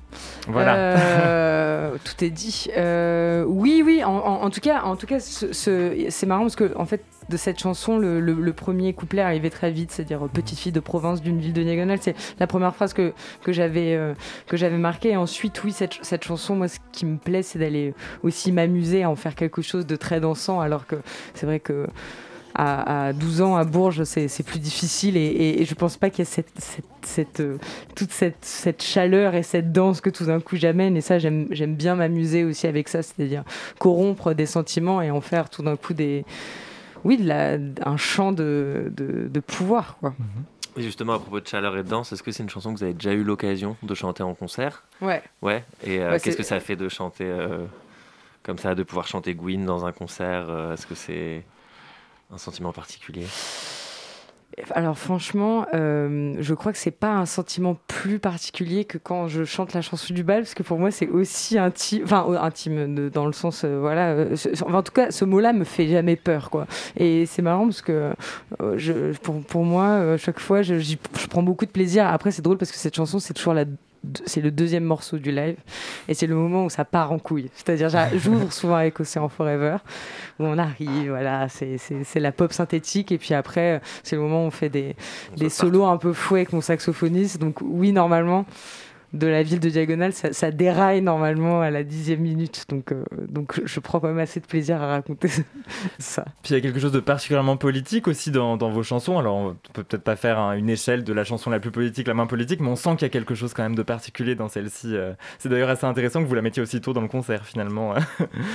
[0.48, 0.76] Voilà.
[0.76, 2.68] Euh, tout est dit.
[2.76, 4.04] Euh, oui, oui.
[4.04, 6.86] En, en, en, tout cas, en tout cas, ce, ce, c'est marrant parce que en
[6.86, 10.72] fait, de cette chanson, le, le, le premier couplet arrivait très vite, c'est-à-dire petite fille
[10.72, 11.98] de province d'une ville de diagonale.
[12.00, 13.12] C'est la première phrase que
[13.42, 14.14] que j'avais euh,
[14.46, 15.10] que j'avais marquée.
[15.10, 19.02] Et ensuite, oui, cette, cette chanson, moi, ce qui me plaît, c'est d'aller aussi m'amuser
[19.02, 20.96] à en faire quelque chose de très dansant, alors que
[21.34, 21.86] c'est vrai que
[22.54, 26.10] à, à, 12 ans à Bourges, c'est plus difficile et, et, et, je pense pas
[26.10, 27.58] qu'il y a cette, cette, cette euh,
[27.94, 30.96] toute cette, cette, chaleur et cette danse que tout d'un coup j'amène.
[30.96, 33.44] Et ça, j'aime bien m'amuser aussi avec ça, c'est-à-dire
[33.78, 36.24] corrompre des sentiments et en faire tout d'un coup des.
[37.04, 39.96] Oui, de la, un chant de, de, de pouvoir.
[39.98, 40.14] Quoi.
[40.76, 42.78] Et justement, à propos de chaleur et de danse, est-ce que c'est une chanson que
[42.78, 44.84] vous avez déjà eu l'occasion de chanter en concert?
[45.00, 45.22] Ouais.
[45.42, 45.64] Ouais.
[45.84, 47.64] Et euh, ouais, qu'est-ce que ça fait de chanter euh,
[48.44, 50.48] comme ça, de pouvoir chanter Gwyn dans un concert?
[50.72, 51.44] Est-ce que c'est
[52.32, 53.26] un sentiment particulier?
[54.74, 59.44] Alors franchement, euh, je crois que c'est pas un sentiment plus particulier que quand je
[59.44, 63.08] chante la chanson du bal, parce que pour moi c'est aussi intime, enfin intime de,
[63.08, 64.10] dans le sens, euh, voilà.
[64.10, 66.66] Euh, en tout cas, ce mot-là me fait jamais peur, quoi.
[66.96, 68.12] Et c'est marrant parce que
[68.60, 70.96] euh, pour, pour moi, chaque fois, je, je
[71.30, 72.06] prends beaucoup de plaisir.
[72.06, 73.64] Après, c'est drôle parce que cette chanson, c'est toujours la
[74.26, 75.56] c'est le deuxième morceau du live
[76.08, 77.50] et c'est le moment où ça part en couille.
[77.54, 79.76] C'est-à-dire, j'ouvre souvent avec Océan Forever
[80.38, 84.46] où on arrive, voilà, c'est la pop synthétique et puis après, c'est le moment où
[84.46, 84.96] on fait des,
[85.36, 87.38] des solos un peu fouets avec mon saxophoniste.
[87.38, 88.44] Donc, oui, normalement,
[89.12, 92.64] de la ville de Diagonale, ça, ça, déraille normalement à la dixième minute.
[92.70, 95.28] Donc, euh, donc je prends quand même assez de plaisir à raconter
[95.98, 96.24] ça.
[96.42, 99.18] Puis il y a quelque chose de particulièrement politique aussi dans, dans vos chansons.
[99.18, 102.06] Alors on peut peut-être pas faire hein, une échelle de la chanson la plus politique,
[102.06, 104.34] la moins politique, mais on sent qu'il y a quelque chose quand même de particulier
[104.34, 104.96] dans celle-ci.
[104.96, 105.12] Euh.
[105.38, 107.94] C'est d'ailleurs assez intéressant que vous la mettiez aussitôt dans le concert finalement.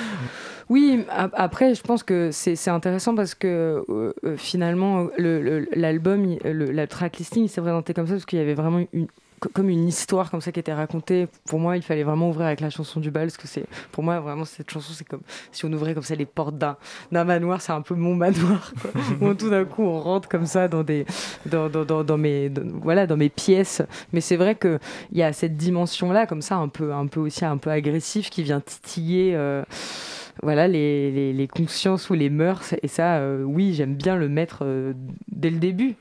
[0.70, 7.48] oui, après je pense que c'est intéressant parce que euh, finalement l'album, la track listing
[7.48, 9.08] s'est présenté comme ça parce qu'il y avait vraiment une
[9.54, 11.28] comme une histoire comme ça qui était racontée.
[11.47, 14.04] Pour moi, il fallait vraiment ouvrir avec la chanson du bal, parce que c'est, pour
[14.04, 15.21] moi, vraiment, cette chanson, c'est comme
[15.52, 16.78] si on ouvrait comme ça les portes d'un,
[17.12, 18.91] manoir, c'est un peu mon manoir, quoi.
[19.21, 21.06] où tout d'un coup, on rentre comme ça dans des,
[21.45, 23.82] dans, dans, dans, dans mes, dans, voilà, dans mes pièces.
[24.13, 24.80] Mais c'est vrai que
[25.12, 28.30] il y a cette dimension-là, comme ça, un peu, un peu aussi un peu agressif,
[28.30, 29.63] qui vient titiller, euh,
[30.41, 32.73] voilà, les, les, les, consciences ou les mœurs.
[32.82, 34.93] Et ça, euh, oui, j'aime bien le mettre euh,
[35.32, 35.95] dès le début.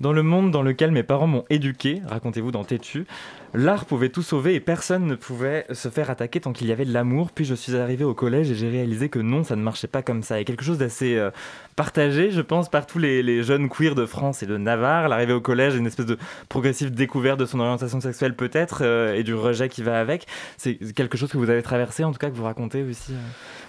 [0.00, 3.06] Dans le monde dans lequel mes parents m'ont éduqué, racontez-vous dans Tétu,
[3.54, 6.84] l'art pouvait tout sauver et personne ne pouvait se faire attaquer tant qu'il y avait
[6.84, 7.30] de l'amour.
[7.32, 10.02] Puis je suis arrivé au collège et j'ai réalisé que non, ça ne marchait pas
[10.02, 10.40] comme ça.
[10.40, 11.30] Et quelque chose d'assez euh,
[11.76, 15.08] partagé, je pense, par tous les, jeunes queers de France et de Navarre.
[15.08, 19.22] L'arrivée au collège, une espèce de progressive découverte de son orientation sexuelle peut-être euh, et
[19.22, 20.26] du rejet qui va avec.
[20.56, 23.12] C'est quelque chose que vous avez traversé, en tout cas que vous racontez aussi.
[23.12, 23.16] Euh.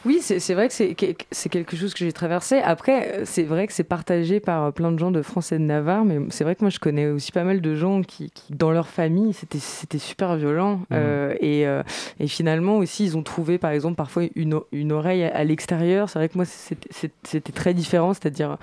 [0.06, 2.60] Oui, c'est vrai que c'est quelque chose que j'ai traversé.
[2.60, 6.06] Après, c'est vrai que c'est partagé par plein de gens de France et de Navarre,
[6.06, 8.88] mais c'est vrai que moi je connais aussi pas mal de gens qui dans leur
[8.88, 10.78] famille, c'était c'était super violent.
[10.78, 10.84] Mmh.
[10.94, 11.84] Euh, et, euh,
[12.20, 16.10] et, finalement aussi, ils ont trouvé, par exemple, parfois une, une oreille à, l'extérieur.
[16.10, 18.14] C'est vrai que moi, c'était très différent.
[18.14, 18.58] C'est-à-dire,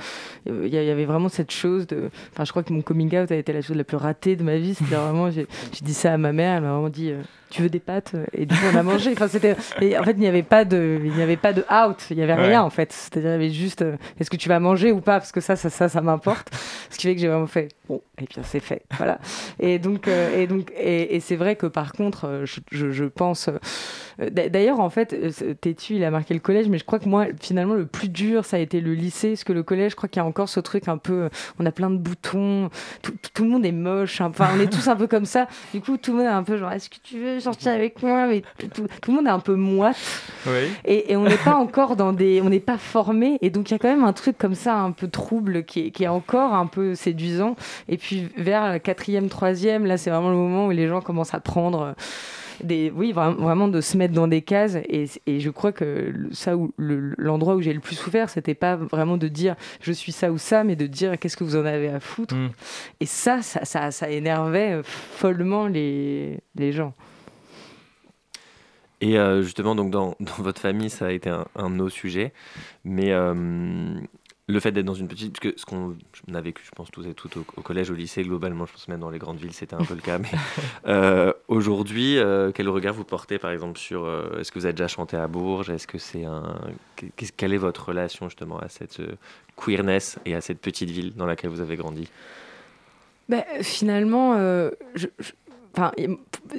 [0.46, 2.10] il y, y, avait vraiment cette chose de.
[2.32, 4.42] Enfin, je crois que mon coming out a été la chose la plus ratée de
[4.42, 4.74] ma vie.
[4.74, 5.46] C'était vraiment, j'ai
[5.82, 6.56] dit ça à ma mère.
[6.56, 7.12] Elle m'a vraiment dit.
[7.52, 9.12] Euh, tu veux des pâtes et du coup on a mangé.
[9.12, 12.06] Enfin c'était en fait il n'y avait pas de il n'y avait pas de out.
[12.10, 12.48] Il y avait ouais.
[12.48, 12.92] rien en fait.
[12.92, 15.18] C'est-à-dire il y avait juste euh, est-ce que tu vas manger ou pas?
[15.18, 16.48] Parce que ça ça ça, ça m'importe.
[16.90, 18.82] Ce qui fait que j'ai vraiment fait bon et bien c'est fait.
[18.96, 19.18] Voilà.
[19.60, 23.04] Et donc euh, et donc et, et c'est vrai que par contre je, je, je
[23.04, 23.48] pense
[24.20, 25.14] euh, d'ailleurs en fait
[25.60, 28.44] Tétu il a marqué le collège mais je crois que moi finalement le plus dur
[28.44, 30.48] ça a été le lycée parce que le collège je crois qu'il y a encore
[30.48, 32.70] ce truc un peu on a plein de boutons
[33.02, 35.48] tout, tout le monde est moche enfin on est tous un peu comme ça.
[35.74, 38.02] Du coup tout le monde est un peu genre est-ce que tu veux sortir avec
[38.02, 39.96] moi, mais tout, tout, le monde est un peu moite.
[40.46, 40.68] Oui.
[40.84, 42.40] Et, et, on n'est pas encore dans des.
[42.42, 43.38] On n'est pas formé.
[43.42, 45.86] Et donc, il y a quand même un truc comme ça, un peu trouble, qui
[45.86, 47.56] est, qui est encore un peu séduisant.
[47.88, 51.34] Et puis, vers la quatrième, troisième, là, c'est vraiment le moment où les gens commencent
[51.34, 51.94] à prendre.
[52.62, 54.76] Des, oui, vraiment de se mettre dans des cases.
[54.88, 58.76] Et, et je crois que ça, où, l'endroit où j'ai le plus souffert, c'était pas
[58.76, 61.64] vraiment de dire je suis ça ou ça, mais de dire qu'est-ce que vous en
[61.64, 62.36] avez à foutre?
[62.36, 62.50] Mm.
[63.00, 66.94] Et ça ça, ça, ça énervait follement les, les gens.
[69.02, 71.90] Et euh, justement, donc dans, dans, votre famille, ça a été un, un de nos
[71.90, 72.32] sujets.
[72.84, 73.34] Mais euh,
[74.48, 75.96] le fait d'être dans une petite, parce que ce qu'on
[76.32, 78.88] a vécu, je pense tous et toutes au, au, collège, au lycée, globalement, je pense
[78.88, 80.18] même dans les grandes villes, c'était un peu le cas.
[80.18, 80.28] Mais
[80.86, 84.74] euh, aujourd'hui, euh, quel regard vous portez, par exemple, sur euh, est-ce que vous avez
[84.74, 85.70] déjà chanté à Bourges?
[85.70, 86.60] Est-ce que c'est un,
[87.36, 89.16] quelle est votre relation justement à cette euh,
[89.56, 92.08] queerness et à cette petite ville dans laquelle vous avez grandi?
[93.28, 94.36] Ben, finalement,
[94.94, 95.30] je, je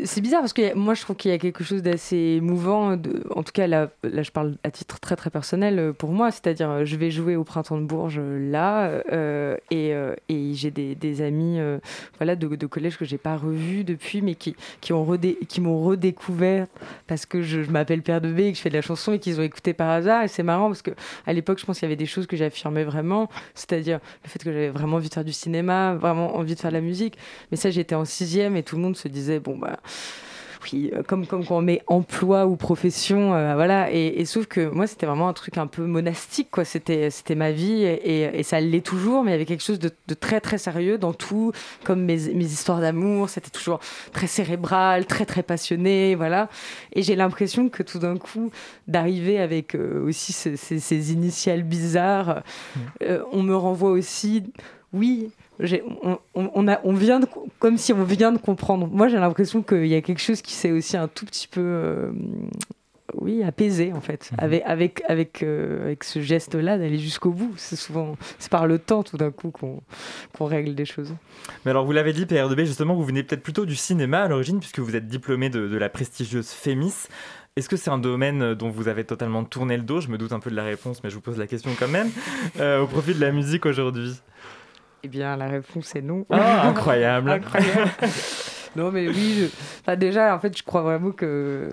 [0.06, 2.98] C'est bizarre parce que moi je trouve qu'il y a quelque chose d'assez émouvant.
[2.98, 6.32] De, en tout cas, là, je parle à titre très très personnel euh, pour moi.
[6.32, 9.04] C'est-à-dire, euh, je vais jouer au Printemps de Bourges euh, là
[9.70, 9.94] et,
[10.56, 11.60] j'ai des, amis
[12.18, 16.68] voilà, de, collège que j'ai pas revus depuis, mais qui, qui, m'ont redécouvert
[17.08, 19.20] parce que je, m'appelle Père de B et que je fais de la chanson et
[19.20, 20.24] qu'ils ont écouté par hasard.
[20.24, 22.84] Et c'est marrant parce qu'à l'époque, je pense qu'il y avait des choses que j'affirmais
[22.84, 26.60] vraiment, c'est-à-dire le fait que j'avais vraiment envie de faire du cinéma, vraiment envie de
[26.60, 27.18] faire de la musique.
[27.52, 29.80] Mais ça, j'étais en sixième et tout le monde se disait bon bah
[30.64, 33.92] oui, comme, comme quand on met emploi ou profession, euh, voilà.
[33.92, 36.66] Et, et, sauf que moi, c'était vraiment un truc un peu monastique, quoi.
[36.66, 39.80] C'était, c'était ma vie et, et ça l'est toujours, mais il y avait quelque chose
[39.80, 41.52] de, de, très, très sérieux dans tout,
[41.84, 43.30] comme mes, mes histoires d'amour.
[43.30, 43.80] C'était toujours
[44.12, 46.50] très cérébral, très, très passionné, voilà.
[46.94, 48.52] Et j'ai l'impression que tout d'un coup,
[48.88, 52.44] d'arriver avec euh, aussi ces, ces, ces, initiales bizarres,
[52.76, 52.80] mmh.
[53.04, 54.44] euh, on me renvoie aussi,
[54.94, 55.32] oui,
[56.04, 57.28] on, on, a, on vient de,
[57.60, 58.88] comme si on vient de comprendre.
[58.88, 61.62] Moi, j'ai l'impression qu'il y a quelque chose qui s'est aussi un tout petit peu,
[61.62, 62.12] euh,
[63.16, 64.36] oui, apaisé en fait, mmh.
[64.40, 67.54] avec, avec, avec, euh, avec ce geste-là d'aller jusqu'au bout.
[67.58, 69.82] C'est souvent, c'est par le temps tout d'un coup qu'on
[70.36, 71.14] qu règle des choses.
[71.66, 74.60] Mais alors, vous l'avez dit, PR2B, justement, vous venez peut-être plutôt du cinéma à l'origine,
[74.60, 77.08] puisque vous êtes diplômé de, de la prestigieuse FEMIS.
[77.56, 80.02] Est-ce que c'est un domaine dont vous avez totalement tourné le dos?
[80.02, 81.88] Je me doute un peu de la réponse, mais je vous pose la question quand
[81.88, 82.10] même,
[82.60, 84.20] euh, au profit de la musique aujourd'hui.
[85.06, 86.26] Eh bien, la réponse est non.
[86.30, 87.30] Ah, incroyable.
[87.32, 87.92] incroyable.
[88.76, 89.46] Non, mais oui, je...
[89.82, 91.70] enfin, déjà, en fait, je crois vraiment que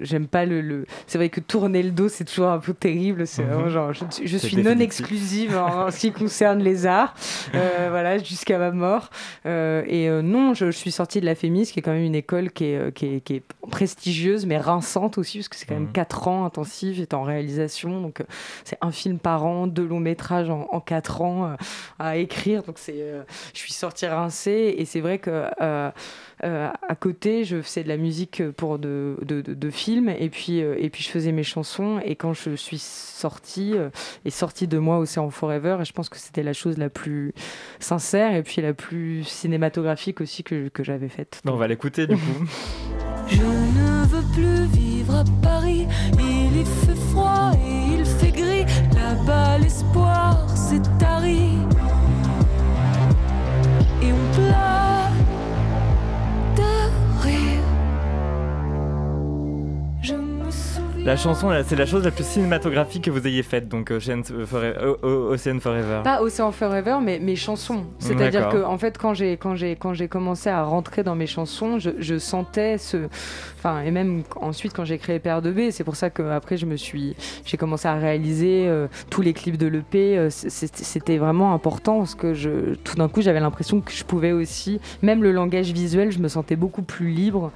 [0.00, 0.60] j'aime pas le.
[0.60, 0.86] le...
[1.06, 3.26] C'est vrai que tourner le dos, c'est toujours un peu terrible.
[3.26, 3.46] C'est -hmm.
[3.46, 7.14] vraiment genre, je, je suis non exclusive en, en, ce qui concerne les arts,
[7.54, 9.10] euh, voilà, jusqu'à ma mort.
[9.46, 12.04] Euh, et euh, non, je, je, suis sortie de la FEMIS, qui est quand même
[12.04, 15.66] une école qui est, qui est, qui est prestigieuse, mais rinçante aussi, parce que c'est
[15.66, 18.22] quand même 4 ans intensifs, j'étais en réalisation, donc
[18.64, 21.56] c'est un film par an, deux longs métrages en, en 4 ans
[21.98, 23.00] à écrire, donc c'est,
[23.54, 25.90] je suis sortie rincée, et c'est vrai que euh,
[26.42, 30.62] à côté, je faisais de la musique pour de, de, de, de films et puis,
[30.62, 32.00] euh, et puis je faisais mes chansons.
[32.04, 33.90] Et quand je suis sortie, euh,
[34.24, 37.32] et sortie de moi Océan Forever, et je pense que c'était la chose la plus
[37.80, 41.40] sincère et puis la plus cinématographique aussi que, que j'avais faite.
[41.46, 42.46] on va l'écouter du coup.
[43.28, 45.86] je ne veux plus vivre à Paris,
[46.18, 48.64] il y fait froid et il fait gris.
[48.94, 51.52] Là-bas, l'espoir s'est tari.
[54.02, 54.95] Et on pleure.
[61.06, 64.96] La chanson, c'est la chose la plus cinématographique que vous ayez faite, donc Ocean Forever.
[65.04, 66.00] Ocean Forever.
[66.02, 67.84] Pas Ocean Forever, mais mes chansons.
[68.00, 71.28] C'est-à-dire que, en fait, quand j'ai quand j'ai quand j'ai commencé à rentrer dans mes
[71.28, 73.06] chansons, je, je sentais ce,
[73.56, 76.56] enfin, et même ensuite quand j'ai créé Père de B, c'est pour ça que après
[76.56, 77.14] je me suis,
[77.44, 80.18] j'ai commencé à réaliser euh, tous les clips de l'EP.
[80.18, 84.32] Euh, C'était vraiment important parce que je, tout d'un coup, j'avais l'impression que je pouvais
[84.32, 87.52] aussi, même le langage visuel, je me sentais beaucoup plus libre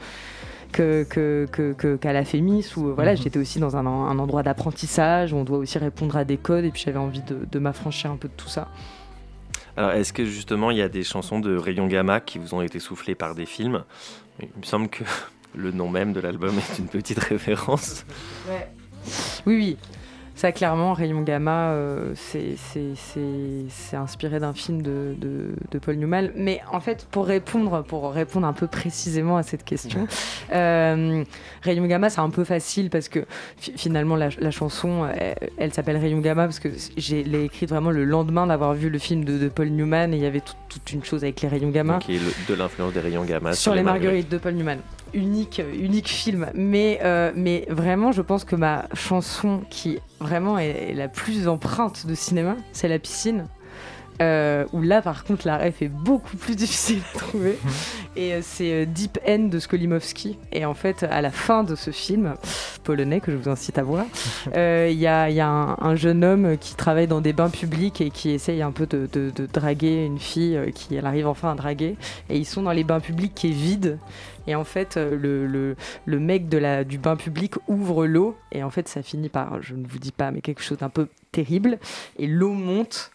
[0.72, 3.22] que, que, que, qu la FEMIS où voilà, mm -hmm.
[3.22, 6.64] j'étais aussi dans un, un endroit d'apprentissage où on doit aussi répondre à des codes
[6.64, 8.68] et puis j'avais envie de, de m'affranchir un peu de tout ça.
[9.76, 12.62] Alors, est-ce que justement il y a des chansons de Rayon Gamma qui vous ont
[12.62, 13.84] été soufflées par des films?
[14.40, 15.04] Il me semble que
[15.54, 18.04] le nom même de l'album est une petite référence.
[18.48, 18.68] Ouais.
[19.46, 19.76] Oui, oui.
[20.40, 22.56] Ça, clairement, Rayon Gamma, euh, c'est
[23.94, 26.30] inspiré d'un film de, de, de, Paul Newman.
[26.34, 30.06] Mais en fait, pour répondre, pour répondre un peu précisément à cette question,
[30.54, 31.24] euh,
[31.60, 33.26] Rayon Gamma, c'est un peu facile parce que
[33.58, 37.90] finalement, la, la chanson, elle, elle s'appelle Rayon Gamma parce que je l'ai écrite vraiment
[37.90, 40.54] le lendemain d'avoir vu le film de, de, Paul Newman et il y avait tout,
[40.70, 41.98] toute une chose avec les rayons gamma.
[41.98, 44.04] Qui est de l'influence des rayons gamma sur, sur les, les marguerites.
[44.04, 44.78] marguerites de Paul Newman
[45.14, 46.50] unique, unique film.
[46.54, 52.06] Mais, euh, mais vraiment, je pense que ma chanson qui vraiment est, la plus empreinte
[52.06, 53.46] de cinéma, c'est La piscine.
[54.20, 57.58] Euh, où là, par contre, la ref est beaucoup plus difficile à trouver.
[58.16, 60.38] Et euh, c'est Deep End de Skolimowski.
[60.52, 62.34] Et en fait, à la fin de ce film,
[62.84, 64.04] polonais, que je vous incite à voir,
[64.46, 67.50] il euh, y, a, y a un, un, jeune homme qui travaille dans des bains
[67.50, 71.26] publics et qui essaye un peu de, de, de draguer une fille qui elle arrive
[71.26, 71.96] enfin à draguer.
[72.28, 73.98] Et ils sont dans les bains publics qui est vide.
[74.50, 78.36] Et en fait, le, le, le mec du bain public ouvre l'eau.
[78.50, 80.88] Et en fait, ça finit par, je ne vous dis pas, mais quelque chose d'un
[80.88, 81.78] peu terrible.
[82.18, 83.12] Et l'eau monte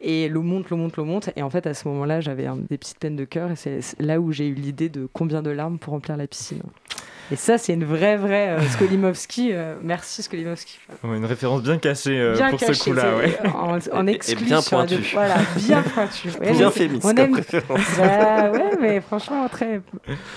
[0.00, 1.28] et l'eau monte, l'eau monte, l'eau monte.
[1.36, 3.50] Et en fait, à ce moment-là, j'avais des petites peines de cœur.
[3.50, 6.62] Et c'est là où j'ai eu l'idée de combien de larmes pour remplir la piscine.
[7.32, 9.50] Et ça, c'est une vraie, vraie euh, Skolimowski.
[9.52, 10.78] euh, merci Skolimowski.
[11.04, 13.16] Ouais, Une référence bien cachée euh, Bien pour ce coup-là.
[13.16, 13.38] Ouais.
[13.54, 15.14] en, en Et- et exclu bien sur Radio- pointu.
[15.14, 16.28] Voilà, bien pointu.
[16.40, 17.40] Ouais, Bien féministe on aime-.
[17.98, 19.80] Bah ouais, mais franchement, très.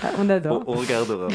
[0.04, 0.62] ah, On adore.
[0.66, 1.28] On, on regardera.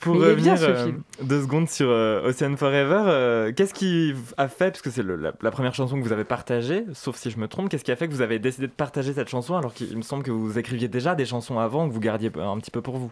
[0.00, 1.02] Pour Mais il est bien, revenir ce euh, film.
[1.22, 5.50] deux secondes sur euh, Ocean Forever, euh, qu'est-ce qui a fait, parce que c'est la
[5.50, 8.06] première chanson que vous avez partagée, sauf si je me trompe, qu'est-ce qui a fait
[8.06, 10.88] que vous avez décidé de partager cette chanson alors qu'il me semble que vous écriviez
[10.88, 13.10] déjà des chansons avant que vous gardiez un petit peu pour vous?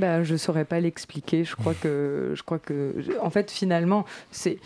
[0.00, 1.44] Bah, je saurais pas l'expliquer.
[1.44, 4.56] Je crois que, je crois que, en fait, finalement, c'est,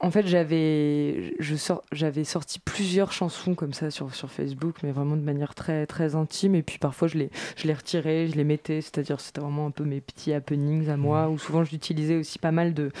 [0.00, 1.54] en fait, j'avais, je
[1.92, 6.14] j'avais sorti plusieurs chansons comme ça sur, sur Facebook, mais vraiment de manière très, très
[6.14, 6.54] intime.
[6.54, 8.80] Et puis parfois, je les, je les retirais, je les mettais.
[8.80, 11.28] C'est-à-dire, c'était vraiment un peu mes petits happenings à moi.
[11.28, 12.92] Ou souvent, j'utilisais aussi pas mal de.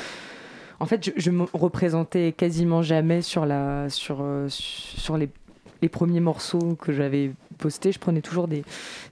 [0.78, 5.30] En fait, je, je me représentais quasiment jamais sur la, sur, euh, sur les
[5.84, 8.64] les premiers morceaux que j'avais postés, je prenais toujours des,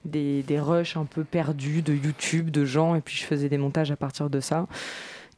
[0.06, 3.58] des, des rushs un peu perdus de YouTube, de gens, et puis je faisais des
[3.58, 4.66] montages à partir de ça.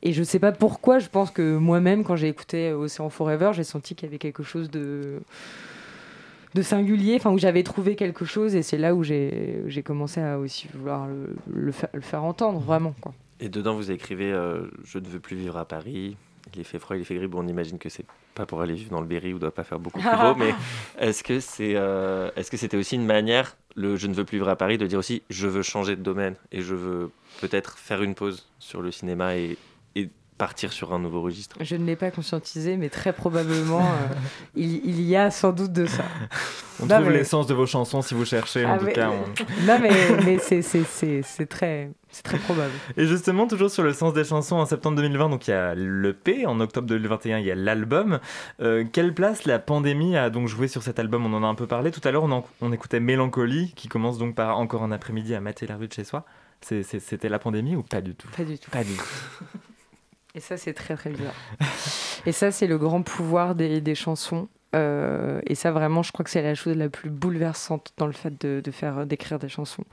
[0.02, 3.64] Et je sais pas pourquoi, je pense que moi-même, quand j'ai écouté Ocean Forever, j'ai
[3.64, 5.20] senti qu'il y avait quelque chose de
[6.54, 10.38] de singulier, enfin où j'avais trouvé quelque chose et c'est là où j'ai commencé à
[10.38, 13.12] aussi vouloir le, le, fa- le faire entendre vraiment quoi.
[13.40, 16.16] Et dedans, vous écrivez euh, Je ne veux plus vivre à Paris.
[16.56, 17.26] Il fait froid, il fait gris.
[17.26, 18.04] Bon, on imagine que c'est
[18.34, 20.34] pas pour aller vivre dans le Berry où il doit pas faire beaucoup plus beau,
[20.36, 20.54] mais
[20.98, 24.38] est-ce que c'est, euh, est-ce que c'était aussi une manière, le Je ne veux plus
[24.38, 27.10] vivre à Paris, de dire aussi Je veux changer de domaine et je veux
[27.40, 29.56] peut-être faire une pause sur le cinéma et,
[29.96, 30.08] et
[30.38, 31.56] partir sur un nouveau registre?
[31.60, 34.14] Je ne l'ai pas conscientisé, mais très probablement euh,
[34.56, 36.04] il, il y a sans doute de ça.
[36.80, 39.10] On Non, trouve mais- l'essence de vos chansons si vous cherchez, en Ah, tout cas.
[39.10, 39.90] on- Non mais,
[40.24, 42.72] mais c'est- c'est c'est- c'est très, c'est très probable.
[42.96, 45.74] Et justement, toujours sur le sens des chansons, en septembre 2020, donc il y a
[45.74, 48.20] l'EP, en octobre 2021, il y a l'album.
[48.60, 51.26] Euh, quelle place la pandémie a donc joué sur cet album?
[51.26, 51.90] On en a un peu parlé.
[51.90, 55.34] Tout à l'heure, on, en- on écoutait Mélancolie, qui commence donc par Encore un après-midi
[55.34, 56.24] à mater la rue de chez soi.
[56.60, 58.28] C'était la pandémie ou pas du tout?
[58.36, 58.70] Pas du tout.
[58.70, 59.04] Pas du tout.
[60.36, 61.34] Et ça, c'est très très bizarre.
[62.26, 64.48] et ça, c'est le grand pouvoir des, des chansons.
[64.74, 68.12] Euh, et ça, vraiment, je crois que c'est la chose la plus bouleversante dans le
[68.12, 69.84] fait de, de faire d'écrire des chansons.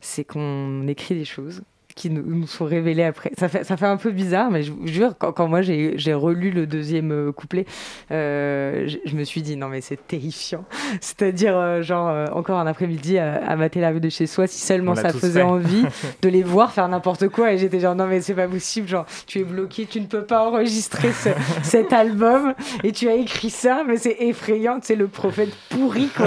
[0.00, 1.62] C'est qu'on écrit des choses
[1.96, 3.32] qui nous, nous sont révélées après.
[3.38, 5.96] Ça fait, ça fait un peu bizarre, mais je vous jure, quand, quand moi j'ai
[6.14, 7.64] relu le deuxième euh, couplet,
[8.12, 10.64] euh, je, je me suis dit non, mais c'est terrifiant.
[11.00, 14.46] C'est-à-dire, euh, genre, euh, encore un après-midi à, à mater la rue de chez soi,
[14.46, 15.42] si seulement ça faisait fait.
[15.42, 15.84] envie
[16.22, 17.52] de les voir faire n'importe quoi.
[17.52, 18.86] Et j'étais genre, non, mais c'est pas possible.
[18.88, 21.30] Genre, tu es bloqué, tu ne peux pas enregistrer ce-
[21.62, 22.52] cet album.
[22.84, 24.78] Et tu as écrit ça, mais c'est effrayant.
[24.82, 26.26] C'est le prophète pourri, quoi.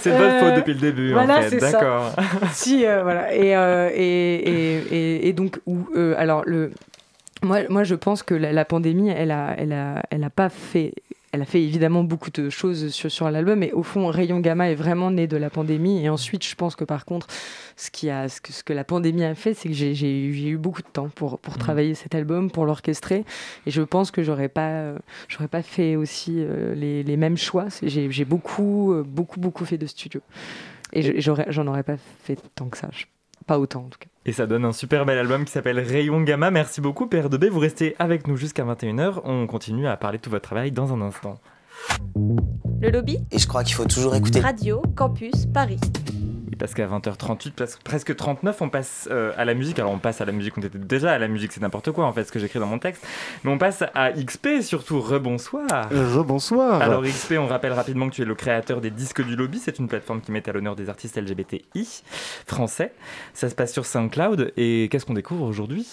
[0.00, 1.58] C'est votre faute depuis le début, voilà, en fait.
[1.58, 2.10] D'accord.
[2.52, 3.32] si, voilà.
[3.32, 3.50] Et,
[3.96, 6.70] et, et, et, et donc, où, euh, alors, le.
[7.44, 10.48] Moi, moi, je pense que la, la pandémie, elle a, elle, a, elle a pas
[10.48, 10.94] fait.
[11.34, 14.70] Elle a fait évidemment beaucoup de choses sur, sur l'album, mais au fond, Rayon Gamma
[14.70, 16.04] est vraiment né de la pandémie.
[16.04, 17.26] Et ensuite, je pense que par contre,
[17.74, 19.94] ce, qui a, ce, que, ce que la pandémie a fait, c'est que j'ai-
[20.26, 23.24] eu, beaucoup de temps pour, pour travailler cet album, pour l'orchestrer.
[23.66, 24.92] Et je pense que j'aurais pas,
[25.26, 27.64] j'aurais pas fait aussi euh, les, les mêmes choix.
[27.82, 30.20] J'ai beaucoup, euh, beaucoup, beaucoup fait de studio.
[30.92, 32.90] Et j'en aurais pas fait tant que ça.
[32.92, 33.06] Je-
[33.46, 34.08] Pas autant, en tout cas.
[34.24, 36.50] Et ça donne un super bel album qui s'appelle Rayon Gamma.
[36.50, 37.46] Merci beaucoup, Père de B.
[37.46, 39.20] Vous restez avec nous jusqu'à 21h.
[39.24, 41.34] On continue à parler de tout votre travail dans un instant.
[42.80, 44.40] Le lobby Et je crois qu'il faut toujours écouter.
[44.40, 45.80] Radio Campus Paris.
[46.62, 49.80] Parce qu'à 20h38, pres- presque 39, on passe euh, à la musique.
[49.80, 52.04] Alors on passe à la musique, on était déjà à la musique, c'est n'importe quoi
[52.06, 53.04] en fait ce que j'écris dans mon texte.
[53.42, 55.00] Mais on passe à XP surtout.
[55.00, 55.88] Rebonsoir.
[55.90, 56.80] Rebonsoir.
[56.80, 59.58] Alors XP, on rappelle rapidement que tu es le créateur des disques du lobby.
[59.58, 62.02] C'est une plateforme qui met à l'honneur des artistes LGBTI
[62.46, 62.92] français.
[63.34, 64.52] Ça se passe sur SoundCloud.
[64.56, 65.88] Et qu'est-ce qu'on découvre aujourd'hui?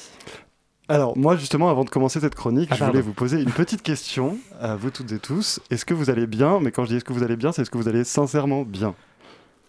[0.87, 3.07] Alors moi justement avant de commencer cette chronique, Ah, je voulais pardon.
[3.07, 5.59] vous poser une petite question à vous toutes et tous.
[5.71, 6.59] Est-ce que vous allez bien?
[6.61, 8.61] Mais quand je dis est-ce que vous allez bien, c'est est-ce que vous allez sincèrement
[8.63, 8.93] bien?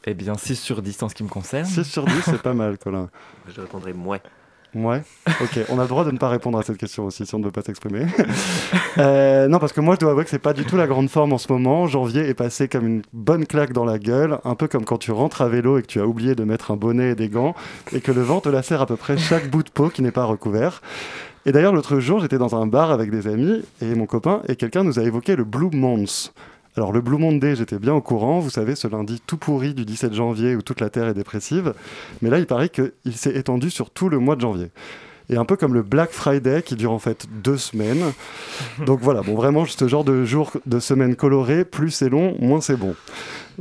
[0.07, 1.67] Eh bien 6 sur 10 en ce qui me concerne.
[1.67, 3.11] 6 sur 10 c'est pas mal Colin.
[3.55, 4.19] Je répondrai moi.
[4.75, 5.03] Ouais,
[5.41, 5.65] ok.
[5.69, 7.45] On a le droit de ne pas répondre à cette question aussi si on ne
[7.45, 8.07] veut pas s'exprimer.
[8.99, 11.09] Euh, non, parce que moi je dois avouer que c'est pas du tout la grande
[11.09, 11.87] forme en ce moment.
[11.87, 15.13] Janvier est passé comme une bonne claque dans la gueule, un peu comme quand tu
[15.13, 17.55] rentres à vélo et que tu as oublié de mettre un bonnet et des gants
[17.93, 20.11] et que le vent te lacère à peu près chaque bout de peau qui n'est
[20.11, 20.83] pas recouvert.
[21.47, 24.57] Et d'ailleurs, l'autre jour, j'étais dans un bar avec des amis et mon copain et
[24.57, 26.33] quelqu'un nous a évoqué le Blue Month.
[26.77, 29.85] Alors le Blue Monday, j'étais bien au courant, vous savez, ce lundi tout pourri du
[29.85, 31.75] 17 janvier où toute la Terre est dépressive.
[32.23, 34.69] Mais là, il paraît qu'il s'est étendu sur tout le mois de janvier.
[35.31, 38.13] Et un peu comme le Black Friday qui dure en fait deux semaines.
[38.87, 42.61] Donc voilà, bon vraiment, ce genre de jour de semaine colorée, plus c'est long, moins
[42.61, 42.95] c'est bon.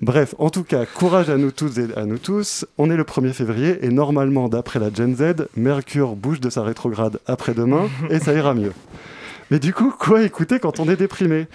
[0.02, 2.66] Bref, en tout cas, courage à nous tous et à nous tous.
[2.78, 6.62] On est le 1er février et normalement, d'après la Gen Z, Mercure bouge de sa
[6.62, 8.74] rétrograde après-demain et ça ira mieux.
[9.52, 11.48] Mais du coup, quoi écouter quand on est déprimé?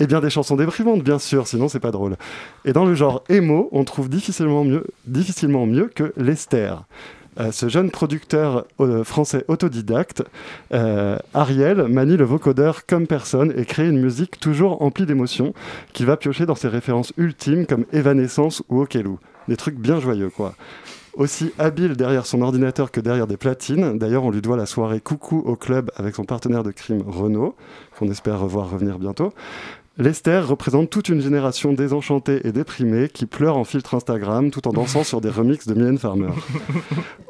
[0.00, 2.16] Eh bien, des chansons déprimantes, bien sûr, sinon c'est pas drôle.
[2.64, 6.74] Et dans le genre emo, on trouve difficilement mieux, difficilement mieux que Lester.
[7.40, 10.22] Euh, ce jeune producteur euh, français autodidacte,
[10.72, 15.52] euh, Ariel, manie le vocodeur comme personne et crée une musique toujours emplie d'émotions
[15.92, 19.18] qu'il va piocher dans ses références ultimes comme Evanescence ou Okelou.
[19.48, 20.54] Des trucs bien joyeux, quoi.
[21.14, 23.98] Aussi habile derrière son ordinateur que derrière des platines.
[23.98, 27.54] D'ailleurs, on lui doit la soirée Coucou au club avec son partenaire de crime Renault,
[27.98, 29.32] qu'on espère revoir revenir bientôt.
[29.96, 34.72] Lester représente toute une génération désenchantée et déprimée qui pleure en filtre Instagram tout en
[34.72, 36.32] dansant sur des remixes de Mylène Farmer.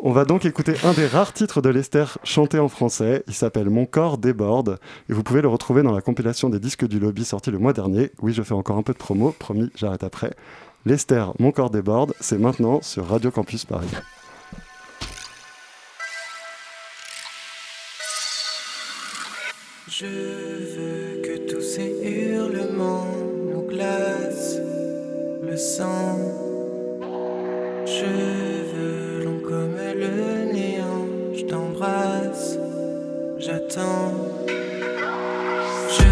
[0.03, 3.23] On va donc écouter un des rares titres de Lester chanté en français.
[3.29, 4.79] Il s'appelle Mon corps déborde
[5.11, 7.75] et vous pouvez le retrouver dans la compilation des disques du lobby sortie le mois
[7.75, 8.13] dernier.
[8.23, 10.33] Oui, je fais encore un peu de promo, promis, j'arrête après.
[10.87, 13.89] Lester, Mon corps déborde, c'est maintenant sur Radio Campus Paris.
[19.87, 20.84] Je veux
[25.55, 26.19] le sang.
[27.87, 32.59] Cheveux longs comme le néant, je t'embrasse,
[33.39, 34.15] j'attends.
[35.97, 36.09] Je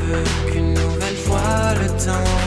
[0.00, 2.39] veux qu'une nouvelle fois le temps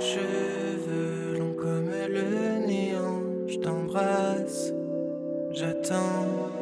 [0.00, 4.72] Cheveux longs comme le néant, je t'embrasse,
[5.52, 6.57] j'attends.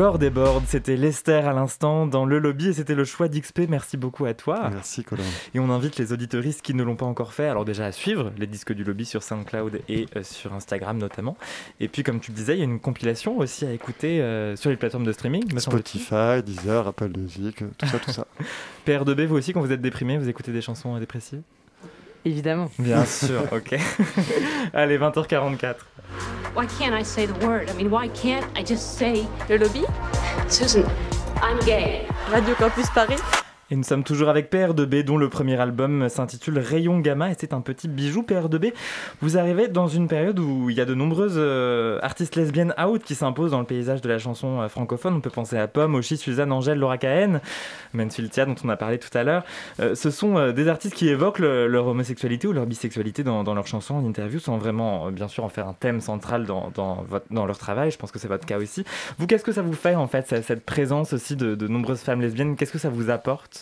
[0.00, 3.68] Mon corps déborde, c'était Lester à l'instant dans le lobby et c'était le choix d'XP.
[3.68, 4.70] Merci beaucoup à toi.
[4.72, 5.22] Merci Colin.
[5.54, 8.32] Et on invite les auditeuristes qui ne l'ont pas encore fait, alors déjà à suivre
[8.38, 11.36] les disques du lobby sur SoundCloud et euh, sur Instagram notamment.
[11.80, 14.56] Et puis comme tu le disais, il y a une compilation aussi à écouter euh,
[14.56, 15.52] sur les plateformes de streaming.
[15.52, 15.60] me.
[15.60, 18.26] Spotify, Deezer, Apple Music, tout ça, tout ça.
[18.86, 21.42] PR2B, vous aussi, quand vous êtes déprimé, vous écoutez des chansons dépressives
[22.24, 22.70] Évidemment.
[22.78, 23.78] Bien sûr, ok.
[24.74, 25.76] Allez, 20h44.
[26.54, 27.70] Why can't I say the word?
[27.70, 29.84] I mean, why can't I just say le lobby?
[30.48, 30.84] Susan,
[31.42, 32.06] I'm gay.
[32.30, 33.20] Radio Campus Paris.
[33.72, 37.52] Et nous sommes toujours avec PR2B, dont le premier album s'intitule Rayon Gamma, et c'est
[37.52, 38.72] un petit bijou PR2B.
[39.20, 43.04] Vous arrivez dans une période où il y a de nombreuses euh, artistes lesbiennes out
[43.04, 45.14] qui s'imposent dans le paysage de la chanson euh, francophone.
[45.14, 47.40] On peut penser à Pomme, Oshi, Suzanne, Angèle, Laura Cahen,
[47.94, 49.44] Mansfield dont on a parlé tout à l'heure.
[49.78, 53.68] Euh, ce sont des artistes qui évoquent le- leur homosexualité ou leur bisexualité dans, leurs
[53.68, 57.92] chansons en interview, sans vraiment, bien sûr, en faire un thème central dans, leur travail.
[57.92, 58.84] Je pense que c'est votre cas aussi.
[59.18, 62.56] Vous, qu'est-ce que ça vous fait, en fait, cette, présence aussi de nombreuses femmes lesbiennes?
[62.56, 63.59] Qu'est-ce que ça vous apporte?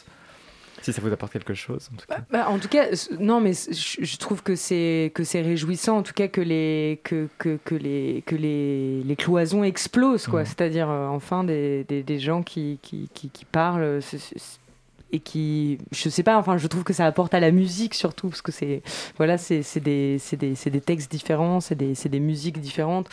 [0.92, 1.88] Si ça vous apporte quelque chose.
[1.92, 2.86] En tout cas, Bah, en tout cas,
[3.18, 7.00] non, mais je, je trouve que c'est que c'est réjouissant, en tout cas que les
[7.04, 10.40] que, que, que les que les, les cloisons explosent, quoi.
[10.40, 10.46] Mhm.
[10.46, 14.00] C'est-à-dire euh, enfin des, des, des gens qui qui, qui, qui parlent.
[14.02, 14.58] c'est-
[15.10, 18.28] et qui, je sais pas, enfin, je trouve que ça apporte à la musique surtout,
[18.28, 18.82] parce que c'est,
[19.16, 23.08] voilà, c'est des, des, des textes différents, c'est des, c'est des musiques différentes.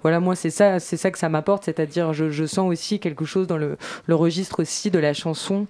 [0.00, 3.26] Voilà, moi, c'est ça, c'est ça que ça m'apporte, c'est-à-dire, je, je sens aussi quelque
[3.26, 5.66] chose dans le, le registre aussi de la chanson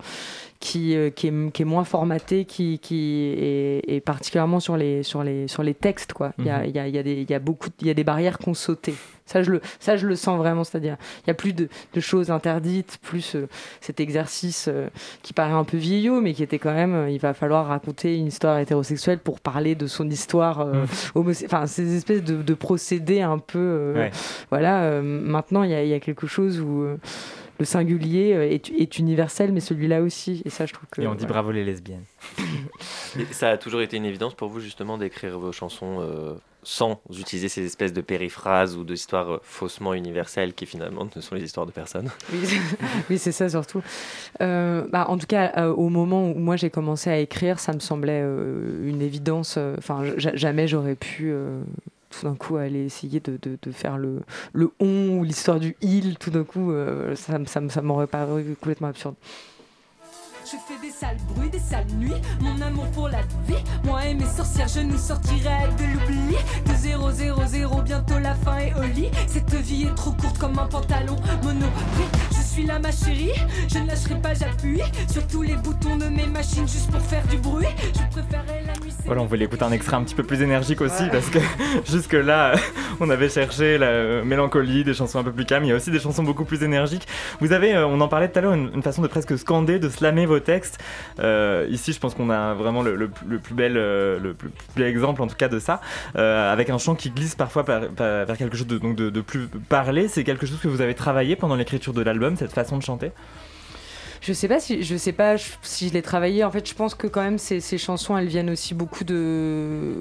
[0.60, 5.02] qui, euh, qui, est, qui est moins formaté, qui, qui est, est particulièrement sur les,
[5.02, 6.14] sur les, sur les textes.
[6.38, 6.70] Il, y a, Mhm.
[6.74, 8.94] y a, y a y a beaucoup, y a des barrières qu'on sauté.
[9.28, 10.62] Ça je, le, ça, je le sens vraiment.
[10.62, 13.48] C'est-à-dire, il y a plus de, de choses interdites, plus euh,
[13.80, 14.86] cet exercice euh,
[15.22, 18.16] qui paraît un peu vieillot, mais qui était quand même, euh, il va falloir raconter
[18.16, 20.86] une histoire hétérosexuelle pour parler de son histoire Mhm.
[21.44, 23.92] Enfin, ces espèces de, de procédés un peu.
[23.96, 24.10] Ouais.
[24.50, 26.86] Voilà, maintenant, il y a, il y a quelque chose où.
[27.58, 30.42] Le singulier euh, est, est universel, mais celui-là aussi.
[30.44, 31.00] Et ça, je trouve que.
[31.02, 32.04] et on dit bravo les lesbiennes.
[33.18, 37.00] Et ça a toujours été une évidence pour vous justement d'écrire vos chansons euh, sans
[37.16, 41.44] utiliser ces espèces de périphrases ou d'histoires euh, faussement universelles qui finalement ne sont les
[41.44, 42.10] histoires de personne?
[42.32, 42.56] Oui, c'est-
[43.10, 43.82] oui, c'est ça surtout.
[44.42, 47.72] Euh, bah, en tout cas, euh, au moment où moi j'ai commencé à écrire, ça
[47.72, 49.58] me semblait euh, une évidence.
[49.78, 51.32] Enfin, ja- jamais j'aurais pu.
[52.18, 54.22] Tout d'un coup, aller essayer de, faire le,
[54.80, 59.16] on ou l'histoire du il, tout d'un coup, euh, ça m'aurait paru complètement absurde.
[60.46, 63.64] Je fais des sales bruits, des sales nuits, mon amour pour la vie.
[63.82, 66.36] Moi et mes sorcières, je nous sortirai de l'oubli.
[66.66, 69.10] De 0, 0, 0, bientôt la fin est au lit.
[69.26, 72.06] Cette vie est trop courte comme un pantalon monoprix.
[72.30, 73.32] Je suis là, ma chérie,
[73.66, 77.26] je ne lâcherai pas, j'appuie sur tous les boutons de mes machines juste pour faire
[77.26, 77.66] du bruit.
[77.92, 78.95] Je préférais la nuit.
[79.06, 81.38] Voilà, on voulait écouter un extrait un petit peu plus énergique aussi parce que
[81.88, 82.56] jusque-là,
[83.00, 85.62] on avait cherché la mélancolie, des chansons un peu plus calmes.
[85.64, 87.06] Il y a aussi des chansons beaucoup plus énergiques.
[87.40, 89.78] Vous avez, euh, on en parlait tout à l'heure, une, une façon de presque scander,
[89.78, 90.78] de slammer vos textes.
[91.20, 94.34] Euh, ici, je pense qu'on a vraiment le, le plus- le plus bel, euh, le
[94.34, 95.80] plus, plus bel exemple en tout cas de ça,
[96.16, 99.08] euh, avec un chant qui glisse parfois par- par- vers quelque chose de, donc de,
[99.10, 100.08] de plus parlé.
[100.08, 103.12] C'est quelque chose que vous avez travaillé pendant l'écriture de l'album, cette façon de chanter?
[104.26, 106.42] Je sais pas si je sais pas si je l'ai travaillé.
[106.42, 109.94] En fait, je pense que quand même ces, chansons, elles viennent aussi beaucoup de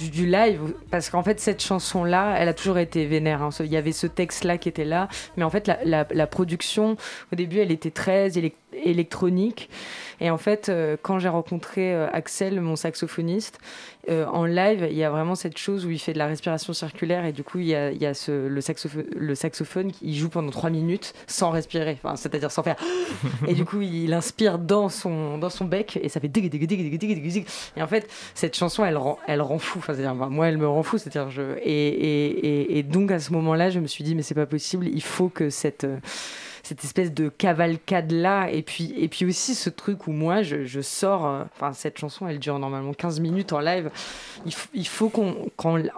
[0.00, 3.42] du, live, parce qu'en fait cette chanson là, elle a toujours été vénère.
[3.42, 3.50] hein.
[3.60, 5.06] Il y avait ce texte là qui était là,
[5.36, 6.96] mais en fait la, production
[7.32, 9.70] au début, elle était très élec- électronique.
[10.20, 13.58] Et en fait, euh, quand j'ai rencontré euh, Axel, mon saxophoniste,
[14.08, 16.72] euh, en live, il y a vraiment cette chose où il fait de la respiration
[16.72, 19.92] circulaire et du coup, il y a, il y a ce, le, saxophone, le saxophone
[19.92, 22.76] qui joue pendant trois minutes sans respirer, enfin, c'est-à-dire sans faire.
[23.48, 26.66] et du coup, il inspire dans son, dans son bec et ça fait dig dig
[26.66, 27.46] dig dig dig dig dig.
[27.76, 29.78] Et en fait, cette chanson, elle rend, elle rend fou.
[29.78, 30.96] Enfin, c'est-à-dire, moi, elle me rend fou.
[30.96, 34.22] C'est-à-dire, je et, et, et, et donc à ce moment-là, je me suis dit, mais
[34.22, 34.88] c'est pas possible.
[34.88, 35.98] Il faut que cette euh,
[36.70, 40.64] cette espèce de cavalcade là et puis et puis aussi ce truc où moi je,
[40.66, 43.90] je sors euh, enfin cette chanson elle dure normalement 15 minutes en live.
[44.46, 45.34] Il, il faut qu'on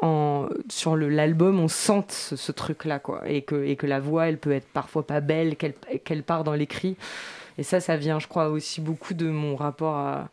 [0.00, 4.00] en- sur l'album on sente ce, ce truc là quoi et que et que la
[4.00, 6.96] voix elle peut être parfois pas belle qu'elle qu'elle part dans l'écrit.
[7.58, 10.30] Et ça ça vient je crois aussi beaucoup de mon rapport à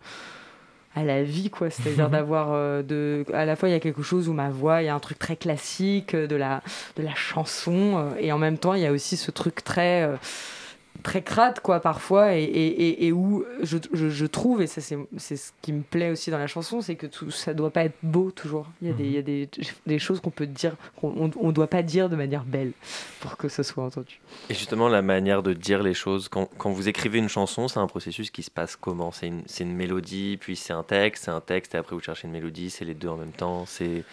[0.95, 1.69] à la vie quoi.
[1.69, 4.81] C'est-à-dire d'avoir euh, de à la fois il y a quelque chose où ma voix
[4.81, 6.61] il y a un truc très classique euh, de la
[6.97, 10.03] de la chanson euh, et en même temps il y a aussi ce truc très
[10.03, 10.15] euh,
[11.03, 15.37] très crade quoi parfois et, et, et- où je, je, je trouve et ça c'est
[15.37, 17.97] ce qui me plaît aussi dans la chanson c'est que tout ça doit pas être
[18.03, 18.67] beau toujours.
[18.81, 19.49] Il y a des il y a des,
[19.85, 22.71] des choses qu'on peut dire qu'on on, on doit pas dire de manière belle
[23.21, 24.19] pour que ce soit entendu.
[24.49, 27.79] Et justement, la manière de dire les choses, quand, quand vous écrivez une chanson, c'est
[27.79, 29.11] un processus qui se passe comment?
[29.11, 32.27] C'est une, une mélodie, puis c'est un texte, c'est un texte, et après vous cherchez
[32.27, 34.03] une mélodie, c'est les deux en même temps, c'est...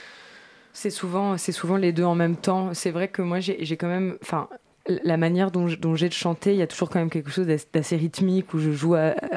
[0.72, 2.74] C'est souvent, c'est souvent les deux en même temps.
[2.74, 4.46] C'est vrai que moi, j'ai j'ai quand même, enfin,
[4.88, 7.66] la manière dont, j'ai de chanter, il y a toujours quand même quelque chose d'ass-
[7.72, 8.94] d'assez rythmique où je joue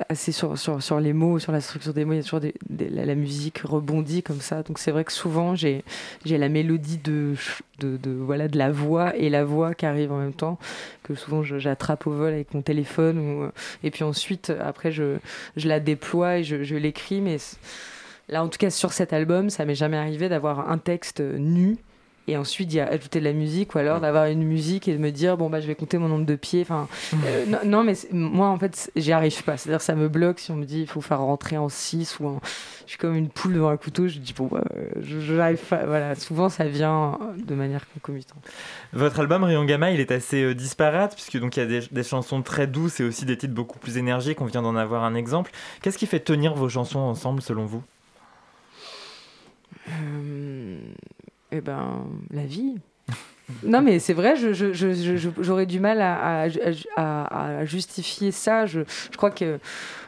[0.09, 0.55] assez sur,
[0.99, 2.13] les mots, sur la structure des mots.
[2.13, 4.63] Il y a toujours la, musique rebondit comme ça.
[4.63, 5.83] Donc c'est vrai que souvent j'ai
[6.25, 7.35] la mélodie de,
[8.05, 10.59] voilà de la voix et la voix qui arrive en même temps
[11.03, 13.51] que souvent j'attrape au vol avec mon téléphone euh,
[13.83, 15.17] et puis ensuite après je,
[15.55, 17.37] la déploie et je, je l'écris mais
[18.29, 21.77] Là, en tout cas, sur cet album, ça m'est jamais arrivé d'avoir un texte nu
[22.27, 25.11] et ensuite d'y ajouter de la musique ou alors d'avoir une musique et de me
[25.11, 26.87] dire bon bah je vais compter mon nombre de pieds enfin
[27.25, 29.57] euh, non, non, mais moi en fait j'y arrive pas.
[29.57, 31.69] C'est à dire ça me bloque si on me dit il faut faire rentrer en
[31.69, 32.41] 6 ou en
[32.85, 35.33] je suis comme une poule devant un couteau je dis bon bah, euh, je je
[35.33, 35.85] n'arrive pas.
[35.85, 36.15] Voilà.
[36.15, 38.43] Souvent ça vient de manière concomitante.
[38.93, 41.81] Votre album Rayon Gamma, il est assez euh, disparate puisque donc il y a des,
[41.91, 44.41] des chansons très douces et aussi des titres beaucoup plus énergiques.
[44.41, 45.51] On vient d'en avoir un exemple.
[45.81, 47.83] Qu'est-ce qui fait tenir vos chansons ensemble selon vous?
[49.89, 50.79] Euh,
[51.51, 52.75] eh ben, la vie.
[53.63, 56.47] Non, mais c'est vrai, je- je- je- je- je- j'aurais du mal à, à-
[56.95, 58.67] à- à justifier ça.
[58.67, 58.81] Je,
[59.17, 59.57] crois que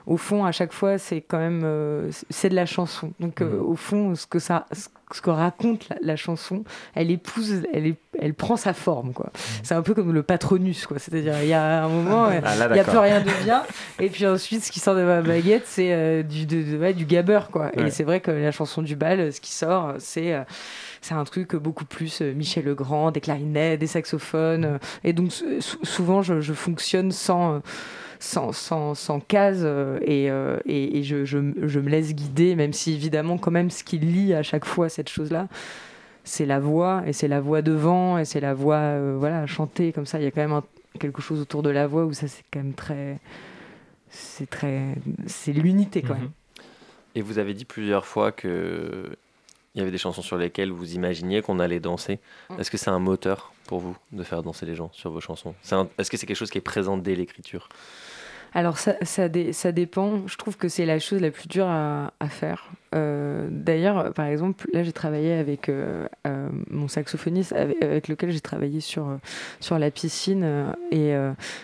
[0.06, 3.14] au fond, à chaque fois, c'est quand même c'est de la chanson.
[3.20, 3.60] Donc, Mhm.
[3.62, 4.68] au fond, ce que ça,
[5.12, 6.64] ce que raconte la, la chanson,
[6.94, 9.32] elle épouse, elle, est, elle prend sa forme, quoi.
[9.64, 11.00] C'est un peu comme le patronus, quoi.
[11.00, 12.26] C'est-à-dire, il y a un moment.
[12.26, 13.64] Ah, il n'y a plus rien de bien,
[14.00, 16.94] et puis ensuite, ce qui sort de ma baguette, c'est euh, du, de- de- ouais,
[16.94, 17.72] du gabber, quoi.
[17.76, 17.88] Ouais.
[17.88, 20.44] Et c'est vrai que la chanson du bal, ce qui sort, c'est euh,
[21.02, 24.66] c'est un truc beaucoup plus euh, Michel Legrand, des clarinettes, des saxophones.
[24.66, 27.56] euh, et donc, sou- sou- souvent, je, je fonctionne sans.
[27.56, 27.60] euh,
[28.24, 32.56] sans, sans, sans case euh, et, euh, et, et je, je, je me laisse guider,
[32.56, 35.48] même si évidemment, quand même, ce qui lie à chaque fois cette chose-là,
[36.24, 39.92] c'est la voix, et c'est la voix devant, et c'est la voix euh, voilà, chantée
[39.92, 40.20] comme ça.
[40.20, 40.64] Il y a quand même un-
[41.00, 43.18] quelque chose autour de la voix où ça, c'est quand même très.
[44.10, 44.94] C'est très.
[45.26, 46.20] C'est l'unité quand Mhm.
[46.20, 46.32] même.
[47.16, 49.10] Et vous avez dit plusieurs fois que
[49.76, 52.20] il y avait des chansons sur lesquelles vous imaginiez qu'on allait danser.
[52.50, 52.60] Mm.
[52.60, 55.54] Est-ce que c'est un moteur pour vous de faire danser les gens sur vos chansons?
[55.72, 57.70] Un- Est-ce que c'est quelque chose qui est présent dès l'écriture?
[58.54, 60.28] Alors ça, ça, dé- ça dépend.
[60.28, 62.70] Je trouve que c'est la chose la plus dure à, à faire.
[62.94, 68.32] Euh, D'ailleurs, par exemple, là j'ai travaillé avec euh, euh, mon saxophoniste avec, avec lequel
[68.32, 69.18] j'ai travaillé sur,
[69.62, 71.14] sur la piscine et,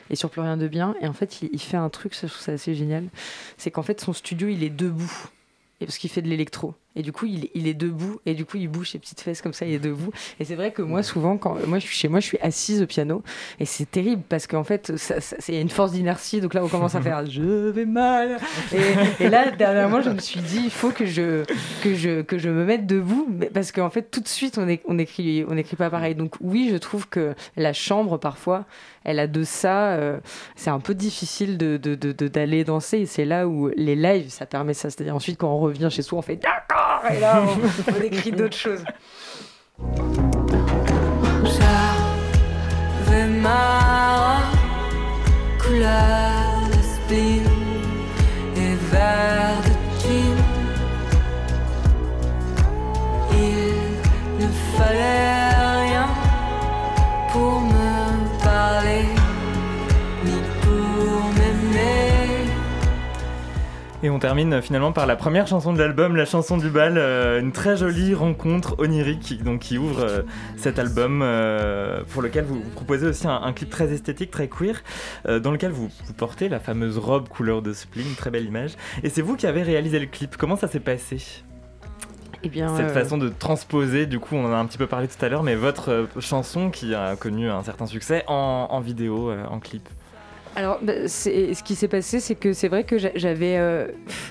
[0.10, 0.96] et sur Plus rien de bien.
[1.02, 3.04] Et en fait, il, il fait un truc, ça, je trouve ça assez génial.
[3.58, 5.12] C'est qu'en fait, son studio, il est debout.
[5.82, 6.74] Et parce qu'il fait de l'électro.
[6.98, 8.20] Et du coup, il, il est debout.
[8.26, 10.10] Et du coup, il bouge ses petites fesses comme ça, il est debout.
[10.40, 12.82] Et c'est vrai que moi, souvent, quand moi je suis chez moi, je suis assise
[12.82, 13.22] au piano.
[13.60, 14.92] Et c'est terrible parce qu'en fait,
[15.48, 16.42] il y a une force d'inertie.
[16.42, 18.38] Donc là, on commence à faire je vais mal.
[18.74, 21.44] Et, et là, dernièrement, je me suis dit, il faut que je,
[21.84, 23.28] que je, que je me mette debout.
[23.54, 26.16] Parce qu'en fait, tout de suite, on, est, on, écrit, on écrit pas pareil.
[26.16, 28.66] Donc oui, je trouve que la chambre, parfois,
[29.04, 29.92] elle a de ça.
[29.92, 30.18] euh,
[30.56, 33.00] c'est un peu difficile de, de- de- de- d'aller danser.
[33.00, 34.90] Et c'est là où les lives, ça permet ça.
[34.90, 36.87] C'est-à-dire ensuite, quand on revient chez soi, on fait d'accord.
[37.12, 38.84] Et là, on, on écrit d'autres choses.
[64.08, 66.98] Et on termine euh, finalement par la première chanson de l'album, la chanson du bal,
[66.98, 70.22] euh, une très jolie rencontre onirique qui, donc, qui ouvre euh,
[70.56, 74.48] cet album euh, pour lequel vous, vous proposez aussi un, un clip très esthétique, très
[74.48, 74.82] queer,
[75.26, 78.76] dans lequel vous, vous portez la fameuse robe couleur de spleen, très belle image.
[79.04, 80.38] Et c'est vous qui avez réalisé le clip.
[80.38, 81.18] Comment ça s'est passé?
[82.44, 85.10] Eh bien, Cette façon de transposer, du coup, on en a un petit peu parlé
[85.10, 89.34] tout à l'heure, mais votre chanson qui a connu un certain succès en, en vidéo,
[89.50, 89.90] en clip.
[90.58, 93.88] Alors, bah, ce qui s'est passé, c'est que c'est vrai que j'a- j'avais, euh,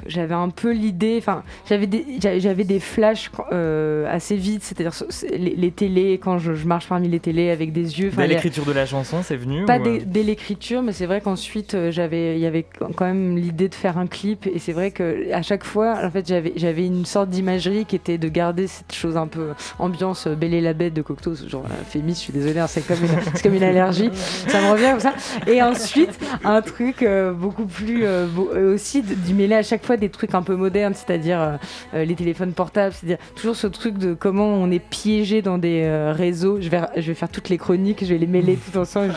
[0.09, 4.93] j'avais un peu l'idée, enfin, j'avais des, j'a- j'avais des flashs euh, assez vite, c'est-à-dire
[4.93, 8.11] ce- c'est- les, les télés, quand je, je marche parmi les télés avec des yeux.
[8.11, 11.07] Dès l'écriture de la chanson, c'est venu Pas ou, dès, euh, dès l'écriture, mais c'est
[11.07, 12.67] vrai qu'ensuite j'avais, il y avait
[12.97, 16.11] quand même l'idée de faire un clip, et c'est vrai que à chaque fois, en
[16.11, 20.27] fait, j'avais, j'avais une sorte d'imagerie qui était de garder cette chose un peu ambiance
[20.27, 23.11] Belle et la Bête de Cocteau, genre Fémis, je suis désolée, hein, c'est comme une,
[23.33, 24.11] c'est comme une allergie,
[24.49, 25.15] ça me revient comme ça.
[25.47, 29.97] Et ensuite un truc euh, beaucoup plus euh, euh, aussi d'y mêler à chaque fois
[29.97, 31.59] des trucs un peu modernes, c'est-à-dire
[31.95, 36.59] les téléphones portables, c'est-à-dire toujours ce truc de comment on est piégé dans des réseaux.
[36.61, 39.15] Je vais, je vais faire toutes les chroniques, je vais les mêler tout ensemble.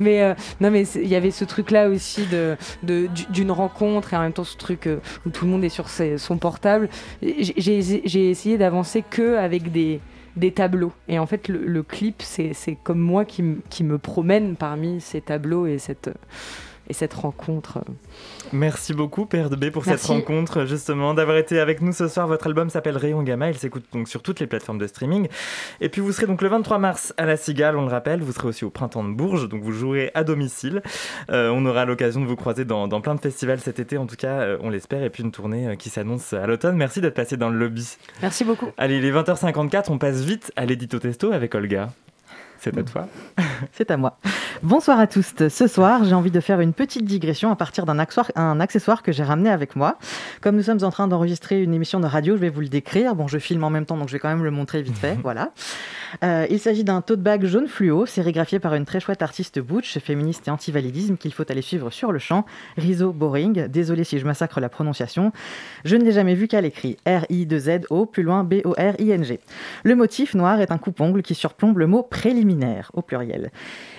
[0.00, 4.16] Mais non, mais il y avait ce truc-là aussi de de- du- d'une rencontre et
[4.16, 4.88] en même temps ce truc
[5.26, 6.88] où tout le monde est sur son portable.
[7.22, 10.00] J'ai- j'ai essayé d'avancer que avec des
[10.36, 10.92] des tableaux.
[11.08, 15.20] Et en fait, le, le clip, c'est comme moi qui, qui me promène parmi ces
[15.20, 16.10] tableaux et cette,
[16.88, 17.78] et cette rencontre.
[18.52, 20.06] Merci beaucoup Père de B pour Merci.
[20.06, 22.26] cette rencontre justement d'avoir été avec nous ce soir.
[22.26, 25.28] Votre album s'appelle Rayon Gamma, il s'écoute donc sur toutes les plateformes de streaming.
[25.80, 28.32] Et puis vous serez donc le 23 mars à la Cigale, on le rappelle, vous
[28.32, 30.82] serez aussi au Printemps de Bourges, donc vous jouerez à domicile.
[31.30, 34.06] Euh, on aura l'occasion de vous croiser dans, dans plein de festivals cet été, en
[34.06, 36.76] tout cas euh, on l'espère, et puis une tournée euh, qui s'annonce à l'automne.
[36.76, 37.96] Merci d'être passé dans le lobby.
[38.20, 38.68] Merci beaucoup.
[38.76, 41.90] Allez, il est 20h54, on passe vite à l'édito testo avec Olga.
[42.58, 43.08] C'est à toi.
[43.72, 44.18] C'est à moi.
[44.62, 45.34] Bonsoir à tous.
[45.48, 49.24] Ce soir, j'ai envie de faire une petite digression à partir d'un accessoire, que j'ai
[49.24, 49.98] ramené avec moi.
[50.40, 53.16] Comme nous sommes en train d'enregistrer une émission de radio, je vais vous le décrire.
[53.16, 55.18] Bon, je filme en même temps, donc je vais quand même le montrer vite fait.
[55.24, 55.50] voilà.
[56.22, 59.98] Euh, il s'agit d'un tote bag jaune fluo, sérigraphié par une très chouette artiste butch,
[59.98, 62.44] féministe et anti-validisme qu'il faut aller suivre sur le champ.
[62.76, 63.66] Rizzo Boring.
[63.68, 65.32] Désolé si je massacre la prononciation.
[65.84, 66.96] Je ne l'ai jamais vu qu'à l'écrit.
[67.06, 69.40] R-I-2-Z-O, plus loin B-O-R-I-N-G.
[69.82, 73.50] Le motif noir est un coupe-ongle qui surplombe le mot préliminaire, au pluriel.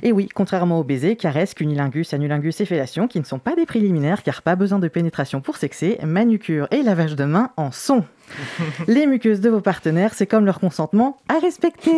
[0.01, 3.65] Et oui, contrairement au baiser, caresse, cunilingus, anulingus et fellation, qui ne sont pas des
[3.65, 8.03] préliminaires car pas besoin de pénétration pour sexer, manucure et lavage de main en sont.
[8.87, 11.91] Les muqueuses de vos partenaires, c'est comme leur consentement à respecter.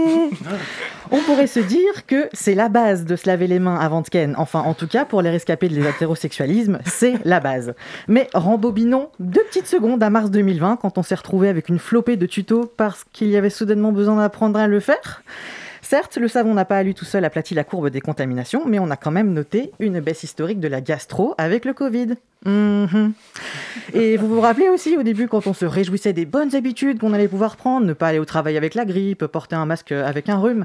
[1.11, 4.07] On pourrait se dire que c'est la base de se laver les mains avant de
[4.07, 4.35] ken.
[4.37, 7.73] Enfin, en tout cas, pour les rescapés de l'hétérosexualisme, c'est la base.
[8.07, 12.17] Mais rembobinons deux petites secondes à mars 2020, quand on s'est retrouvé avec une flopée
[12.17, 15.23] de tutos parce qu'il y avait soudainement besoin d'apprendre à le faire.
[15.81, 18.79] Certes, le savon n'a pas à lui tout seul aplati la courbe des contaminations, mais
[18.79, 22.15] on a quand même noté une baisse historique de la gastro avec le Covid.
[22.45, 23.13] Mhm.
[23.93, 27.13] Et vous vous rappelez aussi au début quand on se réjouissait des bonnes habitudes qu'on
[27.13, 30.29] allait pouvoir prendre, ne pas aller au travail avec la grippe, porter un masque avec
[30.29, 30.63] un rhume.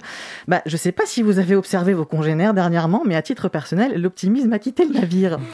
[0.48, 4.00] Bah, je sais pas si vous avez observé vos congénères dernièrement, mais à titre personnel,
[4.00, 5.38] l'optimisme a quitté le navire.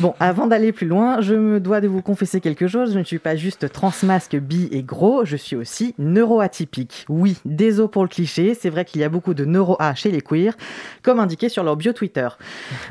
[0.00, 2.92] Bon, avant d'aller plus loin, je me dois de vous confesser quelque chose.
[2.94, 7.06] Je ne suis pas juste transmasque, bi et gros, je suis aussi neuroatypique.
[7.08, 10.20] Oui, désolé pour le cliché, c'est vrai qu'il y a beaucoup de neuro-A chez les
[10.20, 10.56] queers,
[11.02, 12.28] comme indiqué sur leur bio Twitter.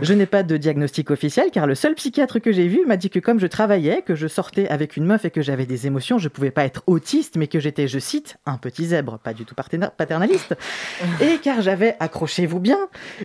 [0.02, 3.10] Je n'ai pas de diagnostic officiel car le seul psychiatre que j'ai vu m'a dit
[3.10, 6.18] que comme je travaillais, que je sortais avec une meuf et que j'avais des émotions,
[6.18, 9.46] je pouvais pas être autiste, mais que j'étais, je cite, un petit zèbre, pas du
[9.46, 10.56] tout paternaliste.
[11.22, 12.80] Et car j'avais, accrochez-vous bien,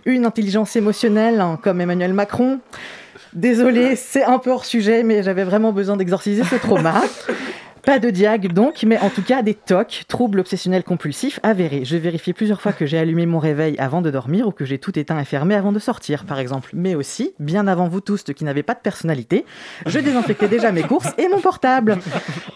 [0.05, 2.59] une intelligence émotionnelle, hein, comme Emmanuel Macron.
[3.33, 7.01] Désolé, c'est un peu hors sujet, mais j'avais vraiment besoin d'exorciser ce trauma.
[7.85, 11.85] Pas de diag donc, mais en tout cas des TOC, troubles obsessionnels compulsifs avérés.
[11.85, 14.77] Je vérifie plusieurs fois que j'ai allumé mon réveil avant de dormir ou que j'ai
[14.77, 16.71] tout éteint et fermé avant de sortir, par exemple.
[16.73, 19.45] Mais aussi, bien avant vous tous qui n'avez pas de personnalité,
[19.85, 21.97] je désinfectais déjà mes courses et mon portable.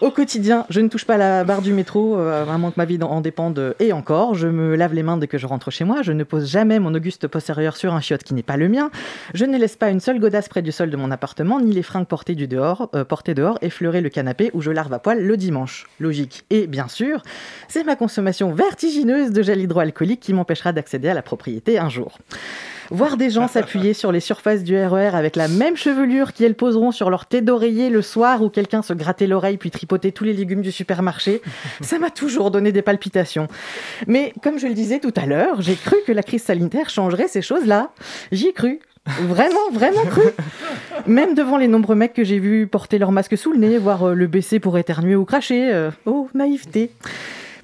[0.00, 2.84] Au quotidien, je ne touche pas la barre du métro, euh, à moins que ma
[2.84, 3.74] vie en dépende.
[3.80, 6.02] Et encore, je me lave les mains dès que je rentre chez moi.
[6.02, 8.90] Je ne pose jamais mon auguste postérieur sur un chiotte qui n'est pas le mien.
[9.32, 11.82] Je ne laisse pas une seule godasse près du sol de mon appartement, ni les
[11.82, 15.13] fringues portées, du dehors, euh, portées dehors effleurer le canapé où je larve à poil
[15.14, 15.86] le dimanche.
[16.00, 16.44] Logique.
[16.50, 17.22] Et bien sûr,
[17.68, 22.18] c'est ma consommation vertigineuse de gel hydroalcoolique qui m'empêchera d'accéder à la propriété un jour.
[22.90, 26.92] Voir des gens s'appuyer sur les surfaces du RER avec la même chevelure qu'elles poseront
[26.92, 30.34] sur leur thé d'oreiller le soir où quelqu'un se grattait l'oreille puis tripotait tous les
[30.34, 31.40] légumes du supermarché,
[31.80, 33.48] ça m'a toujours donné des palpitations.
[34.06, 37.28] Mais comme je le disais tout à l'heure, j'ai cru que la crise sanitaire changerait
[37.28, 37.90] ces choses-là.
[38.32, 38.80] J'y ai cru.
[39.06, 40.22] Vraiment, vraiment cru.
[41.06, 44.08] Même devant les nombreux mecs que j'ai vus porter leur masque sous le nez, voire
[44.08, 45.72] euh, le baisser pour éternuer ou cracher.
[45.72, 46.90] euh, oh, naïveté.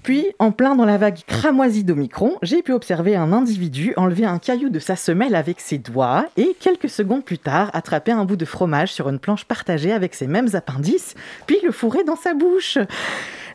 [0.02, 4.38] Puis, en plein dans la vague cramoisie d'Omicron, j'ai pu observer un individu enlever un
[4.38, 8.36] caillou de sa semelle avec ses doigts et, quelques secondes plus tard, attraper un bout
[8.36, 11.14] de fromage sur une planche partagée avec ses mêmes appendices,
[11.46, 12.78] puis le fourrer dans sa bouche.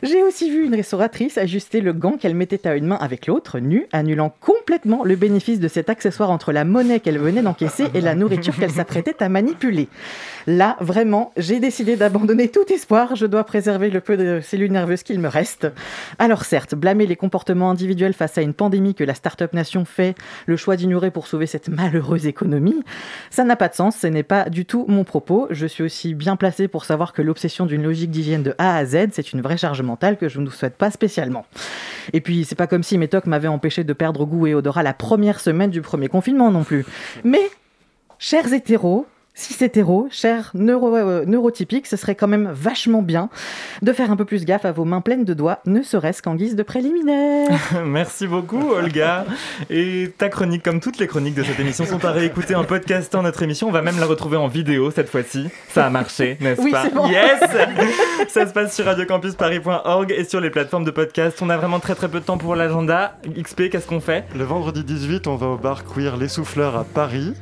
[0.02, 3.60] J'ai aussi vu une restauratrice ajuster le gant qu'elle mettait à une main avec l'autre,
[3.60, 8.00] nue, annulant complètement le bénéfice de cet accessoire entre la monnaie qu'elle venait d'encaisser et
[8.00, 9.88] la nourriture qu'elle s'apprêtait à manipuler.
[10.46, 13.16] Là, vraiment, j'ai décidé d'abandonner tout espoir.
[13.16, 15.66] Je dois préserver le peu de cellules nerveuses qu'il me reste.
[16.18, 20.14] Alors certes, blâmer les comportements individuels face à une pandémie que la Startup Nation fait
[20.46, 22.82] le choix d'ignorer pour sauver cette malheureuse économie,
[23.30, 25.48] ça n'a pas de sens, ce n'est pas du tout mon propos.
[25.50, 28.84] Je suis aussi bien placé pour savoir que l'obsession d'une logique d'hygiène de A à
[28.84, 29.82] Z, c'est une vraie charge
[30.18, 31.46] que je ne vous souhaite pas spécialement.
[32.12, 34.82] Et puis, c'est pas comme si mes tocs m'avaient empêché de perdre goût et odorat
[34.82, 36.84] la première semaine du premier confinement non plus.
[37.24, 37.50] Mais,
[38.18, 39.06] chers hétéros,
[39.36, 43.28] cis hétéros, chers neuro, euh, neurotypiques, ce serait quand même vachement bien
[43.82, 46.34] de faire un peu plus gaffe à vos mains pleines de doigts, ne serait-ce qu'en
[46.34, 47.50] guise de préliminaire.
[47.84, 49.26] Merci beaucoup, Olga.
[49.68, 53.22] Et ta chronique, comme toutes les chroniques de cette émission, sont à réécouter en podcastant
[53.22, 53.68] notre émission.
[53.68, 55.48] On va même la retrouver en vidéo cette fois-ci.
[55.68, 57.06] Ça a marché, n'est-ce Oui, pas c'est bon.
[57.06, 57.40] Yes
[58.28, 61.38] Ça se passe sur radiocampusparis.org et sur les plateformes de podcast.
[61.42, 63.18] On a vraiment très très peu de temps pour l'agenda.
[63.38, 64.24] XP, qu'est-ce qu'on fait?
[64.34, 67.34] Le vendredi 18, on va au bar Queer Les Souffleurs à Paris.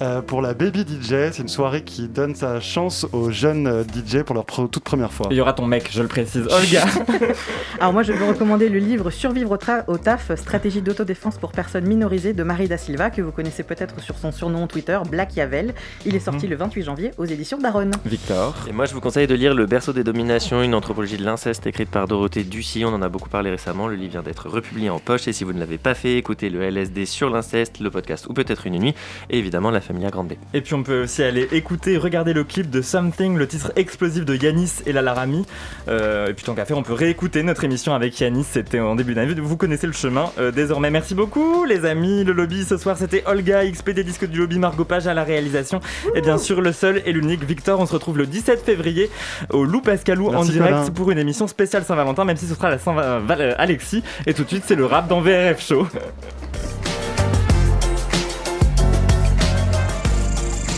[0.00, 3.84] Euh, pour la Baby DJ, c'est une soirée qui donne sa chance aux jeunes euh,
[3.84, 5.28] DJ pour leur toute première fois.
[5.30, 6.46] Il y aura ton mec, je le précise.
[6.50, 6.84] Olga
[7.80, 11.38] Alors moi, je vais vous recommander le livre Survivre au, tra- au taf, stratégie d'autodéfense
[11.38, 14.98] pour personnes minorisées de Marie da Silva, que vous connaissez peut-être sur son surnom Twitter,
[15.10, 15.74] Black Yavel.
[16.06, 17.90] Il est sorti le 28 janvier aux éditions Daron.
[18.04, 21.24] Victor Et moi, je vous conseille de lire Le berceau des dominations, une anthropologie de
[21.24, 22.84] l'inceste écrite par Dorothée Ducy.
[22.84, 23.86] On en a beaucoup parlé récemment.
[23.88, 25.28] Le livre vient d'être republié en poche.
[25.28, 28.32] Et si vous ne l'avez pas fait, écoutez le LSD sur l'inceste, le podcast ou
[28.32, 28.94] peut-être une nuit.
[29.30, 30.32] Et évidemment, la Familia Grande B.
[30.54, 34.24] Et puis on peut aussi aller écouter, regarder le clip de Something, le titre explosif
[34.24, 35.44] de Yanis et la Laramie.
[35.88, 38.94] Euh, et puis tant qu'à faire, on peut réécouter notre émission avec Yanis, c'était en
[38.94, 39.34] début d'année.
[39.34, 40.90] Vous connaissez le chemin euh, désormais.
[40.90, 42.24] Merci beaucoup les amis.
[42.24, 45.24] Le lobby ce soir c'était Olga, XP des disques du lobby, Margot Page à la
[45.24, 45.80] réalisation.
[46.14, 47.80] Et bien sûr le seul et l'unique Victor.
[47.80, 49.10] On se retrouve le 17 février
[49.50, 50.90] au Lou Pascalou en Merci, direct Colin.
[50.90, 54.02] pour une émission spéciale Saint-Valentin, même si ce sera la Saint-Alexis.
[54.26, 55.86] Et tout de suite c'est le rap dans VRF Show.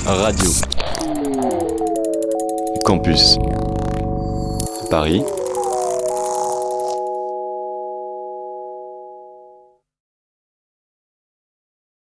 [0.07, 0.51] Radio.
[2.85, 3.39] Campus.
[4.91, 5.23] Paris,